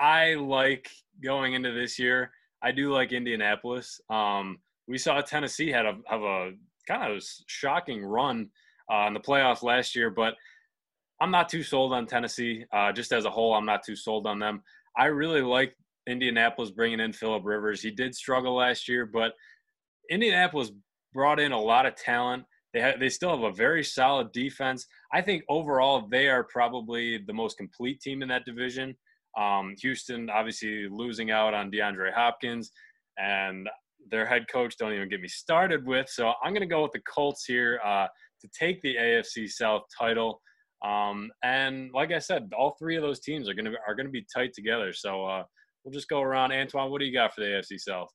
[0.00, 0.90] I like
[1.22, 2.32] going into this year.
[2.62, 4.00] I do like Indianapolis.
[4.08, 6.52] Um, we saw Tennessee had a have a
[6.88, 8.48] kind of shocking run
[8.92, 10.34] uh, in the playoffs last year, but
[11.20, 12.64] I'm not too sold on Tennessee.
[12.72, 14.62] Uh, just as a whole, I'm not too sold on them.
[14.96, 15.76] I really like
[16.08, 17.82] Indianapolis bringing in Philip Rivers.
[17.82, 19.34] He did struggle last year, but
[20.10, 20.72] Indianapolis
[21.12, 22.44] brought in a lot of talent.
[22.72, 24.86] They they still have a very solid defense.
[25.12, 28.96] I think overall they are probably the most complete team in that division.
[29.38, 32.70] Um, Houston obviously losing out on DeAndre Hopkins,
[33.18, 33.68] and
[34.10, 36.08] their head coach don't even get me started with.
[36.08, 38.06] So I'm going to go with the Colts here uh,
[38.40, 40.40] to take the AFC South title.
[40.84, 44.06] Um, and like I said, all three of those teams are going to are going
[44.06, 44.92] to be tight together.
[44.92, 45.44] So uh,
[45.84, 46.52] we'll just go around.
[46.52, 48.08] Antoine, what do you got for the AFC South?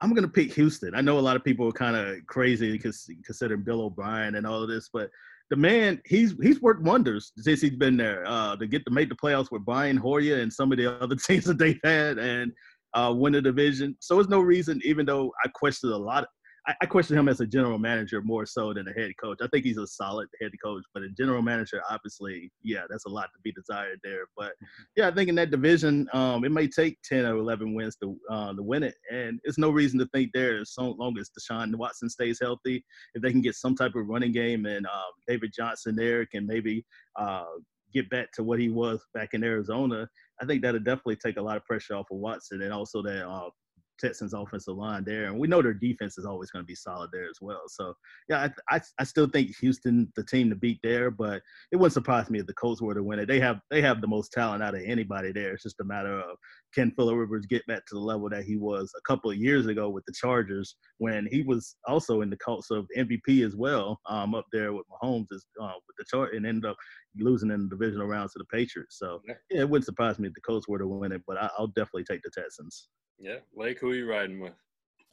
[0.00, 0.94] I'm gonna pick Houston.
[0.94, 4.46] I know a lot of people are kind of crazy because considering Bill O'Brien and
[4.46, 5.08] all of this, but
[5.50, 8.24] the man he's he's worked wonders since he's been there.
[8.26, 11.16] Uh, to get to make the playoffs with Brian Hoyer and some of the other
[11.26, 12.52] teams that they've had and
[12.94, 13.96] uh, win the division.
[14.00, 16.26] So there's no reason, even though I questioned a lot.
[16.66, 19.38] I, I question him as a general manager more so than a head coach.
[19.40, 23.10] I think he's a solid head coach, but a general manager, obviously, yeah, that's a
[23.10, 24.24] lot to be desired there.
[24.36, 24.52] But
[24.96, 28.16] yeah, I think in that division, um, it may take ten or eleven wins to
[28.30, 31.30] uh, to win it, and it's no reason to think there as so long as
[31.30, 32.84] Deshaun Watson stays healthy.
[33.14, 36.46] If they can get some type of running game and um, David Johnson there can
[36.46, 36.84] maybe
[37.16, 37.44] uh,
[37.92, 40.08] get back to what he was back in Arizona,
[40.40, 43.26] I think that'll definitely take a lot of pressure off of Watson and also that
[43.26, 43.50] uh,
[43.98, 47.10] Texans offensive line there, and we know their defense is always going to be solid
[47.12, 47.62] there as well.
[47.68, 47.94] So
[48.28, 51.42] yeah, I, I, I still think Houston the team to beat there, but
[51.72, 53.26] it wouldn't surprise me if the Colts were to win it.
[53.26, 55.52] They have they have the most talent out of anybody there.
[55.52, 56.36] It's just a matter of
[56.76, 59.66] can Phillip Rivers get back to the level that he was a couple of years
[59.66, 63.98] ago with the Chargers when he was also in the cults of MVP as well,
[64.06, 66.76] um, up there with Mahomes is uh, with the chart and ended up
[67.16, 68.98] losing in the divisional rounds to the Patriots.
[68.98, 69.34] So Yeah.
[69.50, 71.68] yeah, it wouldn't surprise me if the Colts were to win it, but I, I'll
[71.68, 72.90] definitely take the Texans.
[73.18, 74.52] Yeah, Lake, who are you riding with?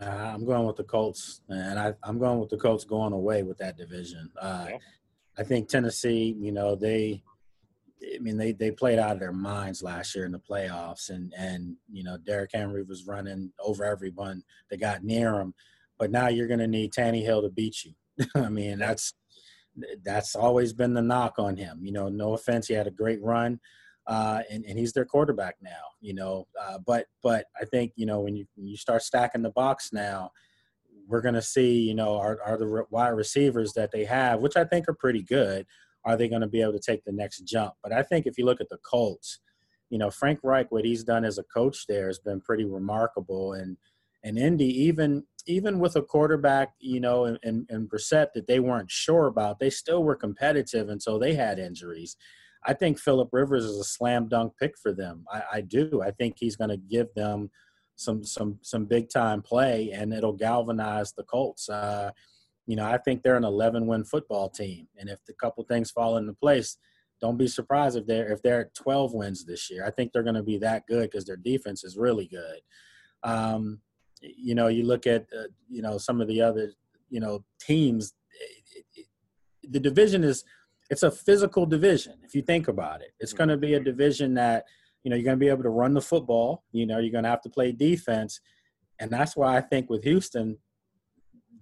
[0.02, 3.44] Uh, I'm going with the Colts, and I, I'm going with the Colts going away
[3.44, 4.30] with that division.
[4.42, 4.78] Uh, Yeah.
[5.36, 7.24] I think Tennessee, you know, they,
[8.04, 11.34] I mean, they they played out of their minds last year in the playoffs, and
[11.38, 15.54] and you know, Derrick Henry was running over everyone that got near him,
[15.98, 17.94] but now you're going to need Tannehill to beat you.
[18.36, 19.14] I mean, that's
[20.04, 21.80] that's always been the knock on him.
[21.82, 23.60] You know, no offense, he had a great run,
[24.08, 25.72] uh, and and he's their quarterback now.
[26.02, 29.44] You know, uh, but but I think you know when you when you start stacking
[29.44, 30.32] the box now,
[31.08, 34.58] we're going to see you know are are the wide receivers that they have, which
[34.58, 35.66] I think are pretty good,
[36.06, 37.74] are they going to be able to take the next jump?
[37.82, 39.40] But I think if you look at the Colts,
[39.90, 43.54] you know Frank Reich, what he's done as a coach there has been pretty remarkable,
[43.54, 43.78] and
[44.24, 48.60] and Indy even even with a quarterback, you know, and, and, and Brissett that they
[48.60, 52.16] weren't sure about, they still were competitive until they had injuries.
[52.66, 55.26] I think Philip Rivers is a slam dunk pick for them.
[55.32, 56.02] I, I do.
[56.02, 57.52] I think he's going to give them
[57.96, 61.70] some some some big time play, and it'll galvanize the Colts.
[61.70, 62.12] Uh,
[62.66, 65.92] you know, I think they're an 11 win football team, and if a couple things
[65.92, 66.78] fall into place,
[67.24, 69.86] don't be surprised if they're if they're at 12 wins this year.
[69.86, 72.60] I think they're going to be that good because their defense is really good.
[73.24, 73.80] Um,
[74.22, 76.74] you know, you look at uh, you know some of the other
[77.10, 78.14] you know teams.
[78.76, 79.06] It, it,
[79.72, 80.44] the division is
[80.90, 83.14] it's a physical division if you think about it.
[83.20, 84.66] It's going to be a division that
[85.04, 86.64] you know you're going to be able to run the football.
[86.72, 88.42] You know, you're going to have to play defense,
[89.00, 90.58] and that's why I think with Houston.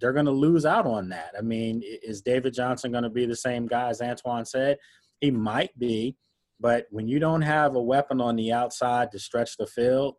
[0.02, 1.30] They're going to lose out on that.
[1.38, 4.78] I mean, is David Johnson going to be the same guy as Antoine said?
[5.20, 6.16] He might be,
[6.58, 10.16] but when you don't have a weapon on the outside to stretch the field,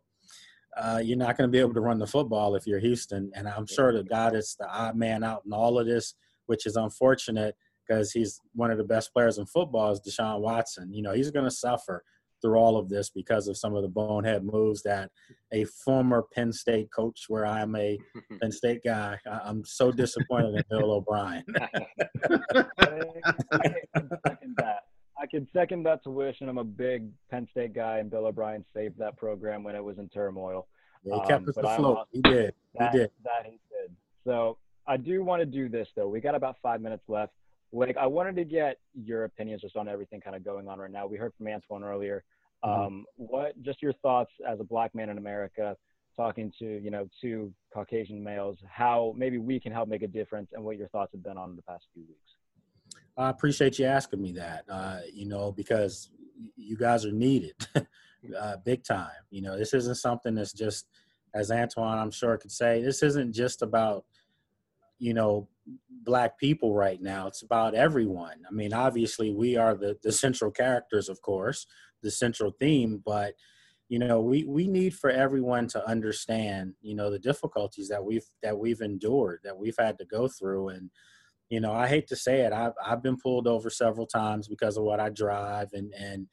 [0.74, 3.30] uh, you're not going to be able to run the football if you're Houston.
[3.34, 6.14] And I'm sure the guy that's the odd man out in all of this,
[6.46, 7.54] which is unfortunate
[7.86, 10.94] because he's one of the best players in football, is Deshaun Watson.
[10.94, 12.02] You know, he's going to suffer
[12.44, 15.10] through all of this because of some of the bonehead moves that
[15.50, 17.98] a former Penn State coach, where I'm a
[18.40, 21.42] Penn State guy, I, am so disappointed in Bill O'Brien.
[21.60, 22.66] I,
[23.94, 24.80] can second that.
[25.18, 26.50] I can second that tuition.
[26.50, 29.96] I'm a big Penn State guy, and Bill O'Brien saved that program when it was
[29.98, 30.68] in turmoil.
[31.02, 32.08] Yeah, he kept um, us afloat.
[32.12, 32.52] He did.
[32.78, 33.10] That, he did.
[33.22, 33.96] That he did.
[34.26, 36.08] So I do want to do this though.
[36.08, 37.32] We got about five minutes left.
[37.74, 40.90] Like I wanted to get your opinions just on everything kind of going on right
[40.90, 41.06] now.
[41.06, 42.22] We heard from Antoine earlier.
[42.64, 42.80] Mm-hmm.
[42.86, 45.76] Um, what just your thoughts as a black man in America,
[46.16, 50.50] talking to you know two Caucasian males, how maybe we can help make a difference,
[50.52, 53.00] and what your thoughts have been on the past few weeks.
[53.16, 54.64] I appreciate you asking me that.
[54.68, 56.10] Uh, you know because
[56.56, 57.54] you guys are needed,
[58.38, 59.10] uh, big time.
[59.30, 60.86] You know this isn't something that's just
[61.34, 62.82] as Antoine I'm sure could say.
[62.82, 64.04] This isn't just about
[64.98, 65.48] you know
[66.04, 68.36] black people right now it's about everyone.
[68.48, 71.66] I mean obviously we are the the central characters of course
[72.02, 73.34] the central theme but
[73.88, 78.26] you know we we need for everyone to understand you know the difficulties that we've
[78.42, 80.68] that we've endured that we've had to go through.
[80.68, 80.90] And
[81.50, 84.76] you know i hate to say it i've i've been pulled over several times because
[84.76, 86.26] of what i drive and and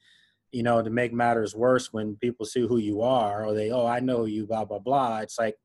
[0.52, 3.86] you know to make matters worse when people see who you are or they oh
[3.86, 5.18] i know you blah blah blah.
[5.18, 5.56] It's like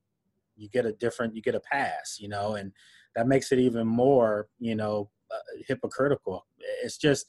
[0.57, 2.71] you get a different you get a pass you know and
[3.15, 6.45] that makes it even more you know uh, hypocritical.
[6.83, 7.27] It's just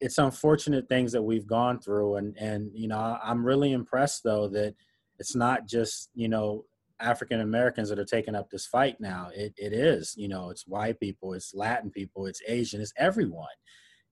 [0.00, 4.48] it's unfortunate things that we've gone through and and you know i'm really impressed though
[4.48, 4.74] that
[5.20, 6.64] it's not just you know
[7.00, 9.30] african americans that are taking up this fight now.
[9.34, 13.46] It, it is you know it's white people it's latin people it's asian it's everyone.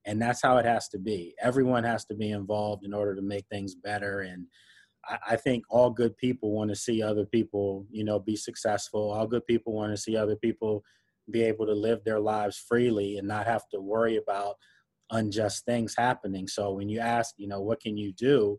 [0.05, 1.33] And that's how it has to be.
[1.41, 4.47] Everyone has to be involved in order to make things better and
[5.29, 9.11] I, think all good people want to see other people, you know, be successful.
[9.11, 10.85] All good people want to see other people
[11.31, 14.57] be able to live their lives freely and not have to worry about
[15.11, 16.49] unjust things happening.
[16.49, 18.59] So when you ask, you know, what can you do?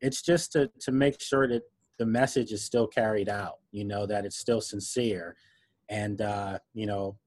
[0.00, 1.62] It's just to to make sure that
[1.98, 5.36] the message is still carried out, you know, that it's still sincere.
[5.88, 7.18] And uh, you know,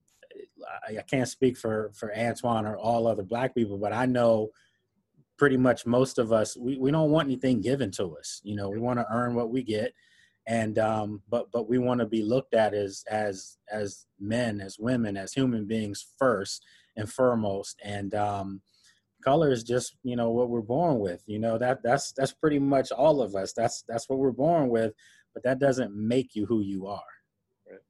[0.88, 4.50] I, I can't speak for for Antoine or all other black people, but I know
[5.42, 8.68] pretty much most of us we, we don't want anything given to us you know
[8.68, 9.92] we want to earn what we get.
[10.46, 14.78] And um but but we want to be looked at as as as men as
[14.78, 16.64] women as human beings first
[16.96, 17.80] and foremost.
[17.82, 18.60] And um
[19.24, 22.60] color is just you know what we're born with you know that that's that's pretty
[22.60, 23.52] much all of us.
[23.52, 24.92] That's that's what we're born with
[25.34, 27.12] but that doesn't make you who you are.
[27.68, 27.80] Right.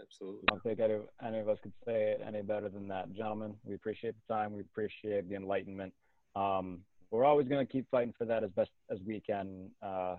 [0.00, 0.42] Absolutely.
[0.48, 3.12] I don't think any, any of us could say it any better than that.
[3.12, 4.54] Gentlemen we appreciate the time.
[4.54, 5.92] We appreciate the enlightenment
[6.36, 9.70] um, we're always going to keep fighting for that as best as we can.
[9.82, 10.16] Uh,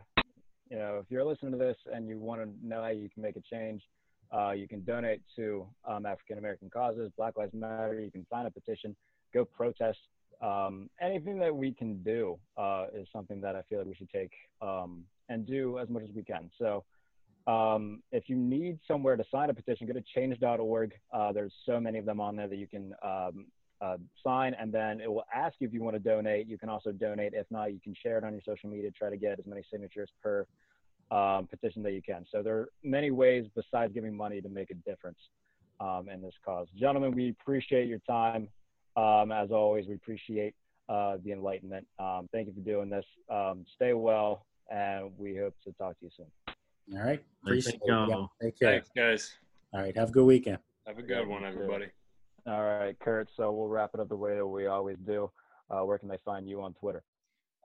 [0.70, 3.24] you know, if you're listening to this and you want to know how you can
[3.24, 3.82] make a change,
[4.34, 8.00] uh, you can donate to um, African American causes, Black Lives Matter.
[8.00, 8.96] You can sign a petition,
[9.34, 10.00] go protest.
[10.42, 14.10] Um, anything that we can do uh, is something that I feel like we should
[14.10, 14.32] take
[14.62, 16.50] um, and do as much as we can.
[16.58, 16.84] So,
[17.48, 20.94] um, if you need somewhere to sign a petition, go to change.org.
[21.12, 23.48] Uh, there's so many of them on there that you can um,
[23.82, 26.48] uh, sign, and then it will ask you if you want to donate.
[26.48, 27.34] You can also donate.
[27.34, 28.92] If not, you can share it on your social media.
[28.92, 30.46] Try to get as many signatures per
[31.10, 32.26] um, petition that you can.
[32.32, 35.18] So there are many ways besides giving money to make a difference
[35.80, 36.68] um, in this cause.
[36.80, 38.48] Gentlemen, we appreciate your time.
[38.96, 40.54] Um, as always, we appreciate
[40.90, 41.88] uh, the enlightenment.
[42.00, 43.06] Um, thank you for doing this.
[43.30, 46.98] Um, stay well, and we hope to talk to you soon.
[46.98, 47.24] All right.
[47.44, 47.82] Appreciate it.
[47.88, 48.72] Yeah, take care.
[48.72, 49.34] Thanks, guys.
[49.74, 49.96] All right.
[49.96, 50.60] Have a good weekend.
[50.86, 51.88] Have a good one, everybody.
[52.48, 53.30] All right, Kurt.
[53.36, 55.30] So we'll wrap it up the way that we always do.
[55.70, 57.04] Uh, where can they find you on Twitter?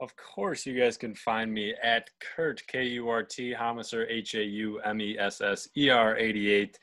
[0.00, 4.34] Of course, you guys can find me at Kurt K U R T Haumesser H
[4.34, 6.78] A U M E S S E R 88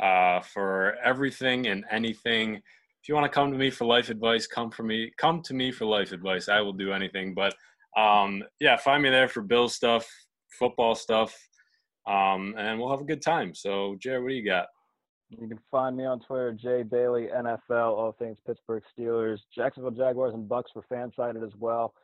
[0.00, 2.54] uh, for everything and anything.
[2.54, 5.10] If you want to come to me for life advice, come for me.
[5.18, 6.48] Come to me for life advice.
[6.48, 7.34] I will do anything.
[7.34, 7.54] But
[7.96, 10.06] um, yeah, find me there for Bill stuff,
[10.58, 11.36] football stuff,
[12.06, 13.54] um, and we'll have a good time.
[13.54, 14.66] So, Jared, what do you got?
[15.30, 20.34] You can find me on Twitter, Jay Bailey NFL, all things Pittsburgh Steelers, Jacksonville Jaguars,
[20.34, 21.94] and Bucks for FanSided as well.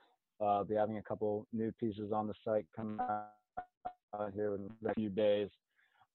[0.41, 4.71] Uh, I'll be having a couple new pieces on the site coming out here in
[4.89, 5.49] a few days.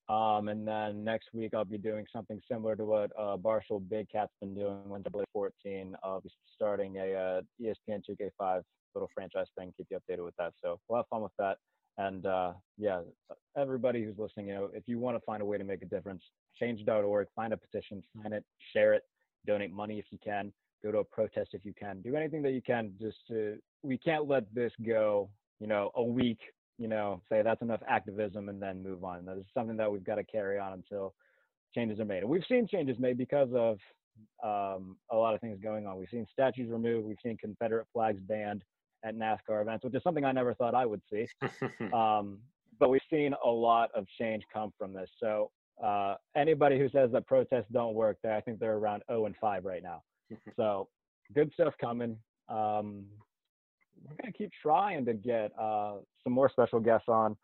[0.08, 4.08] Um, and then next week I'll be doing something similar to what uh, Barstool Big
[4.12, 5.94] Cat's been doing when AA14.
[6.04, 8.62] I'll be starting a uh, ESPN 2K5
[8.94, 10.54] little franchise thing, keep you updated with that.
[10.62, 11.58] So we'll have fun with that.
[11.98, 13.02] And uh, yeah,
[13.58, 15.86] everybody who's listening, you know, if you want to find a way to make a
[15.86, 16.22] difference,
[16.60, 18.44] change.org, find a petition, sign it,
[18.74, 19.04] share it,
[19.46, 20.52] donate money if you can,
[20.84, 22.94] go to a protest if you can, do anything that you can.
[23.00, 25.30] Just to, we can't let this go,
[25.60, 26.40] you know, a week,
[26.78, 29.26] you know, say that's enough activism and then move on.
[29.26, 31.14] That is something that we've got to carry on until
[31.74, 32.20] changes are made.
[32.20, 33.78] And we've seen changes made because of
[34.44, 35.98] um, a lot of things going on.
[35.98, 38.64] We've seen statues removed, we've seen Confederate flags banned
[39.06, 41.28] at NASCAR events, which is something I never thought I would see.
[41.94, 42.40] um,
[42.80, 45.10] but we've seen a lot of change come from this.
[45.20, 45.52] So
[45.84, 49.66] uh, anybody who says that protests don't work, I think they're around 0 and 5
[49.66, 50.02] right now.
[50.56, 50.88] so
[51.34, 52.18] good stuff coming.
[52.50, 53.06] Um,
[54.04, 57.36] we're gonna keep trying to get uh, some more special guests on.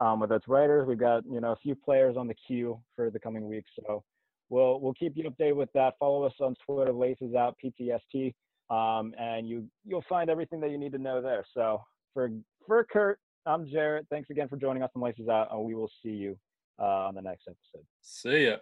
[0.00, 3.10] Um, whether it's writers, we've got you know a few players on the queue for
[3.10, 3.70] the coming weeks.
[3.84, 4.04] So
[4.48, 5.94] we'll we'll keep you updated with that.
[5.98, 8.34] Follow us on Twitter, Laces Out PTST,
[8.70, 11.44] um, and you you'll find everything that you need to know there.
[11.54, 12.30] So for
[12.66, 14.06] for Kurt, I'm Jarrett.
[14.10, 16.36] Thanks again for joining us on Laces Out, and we will see you
[16.78, 17.86] uh, on the next episode.
[18.00, 18.56] See ya.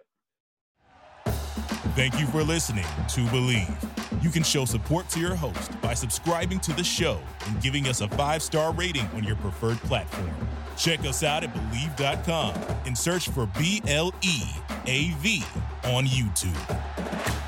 [1.95, 4.23] Thank you for listening to Bleav.
[4.23, 8.01] You can show support to your host by subscribing to the show and giving us
[8.01, 10.31] a five star rating on your preferred platform.
[10.75, 14.41] Check us out at Bleav.com and search for B L E
[14.87, 15.43] A V
[15.83, 17.42] on YouTube.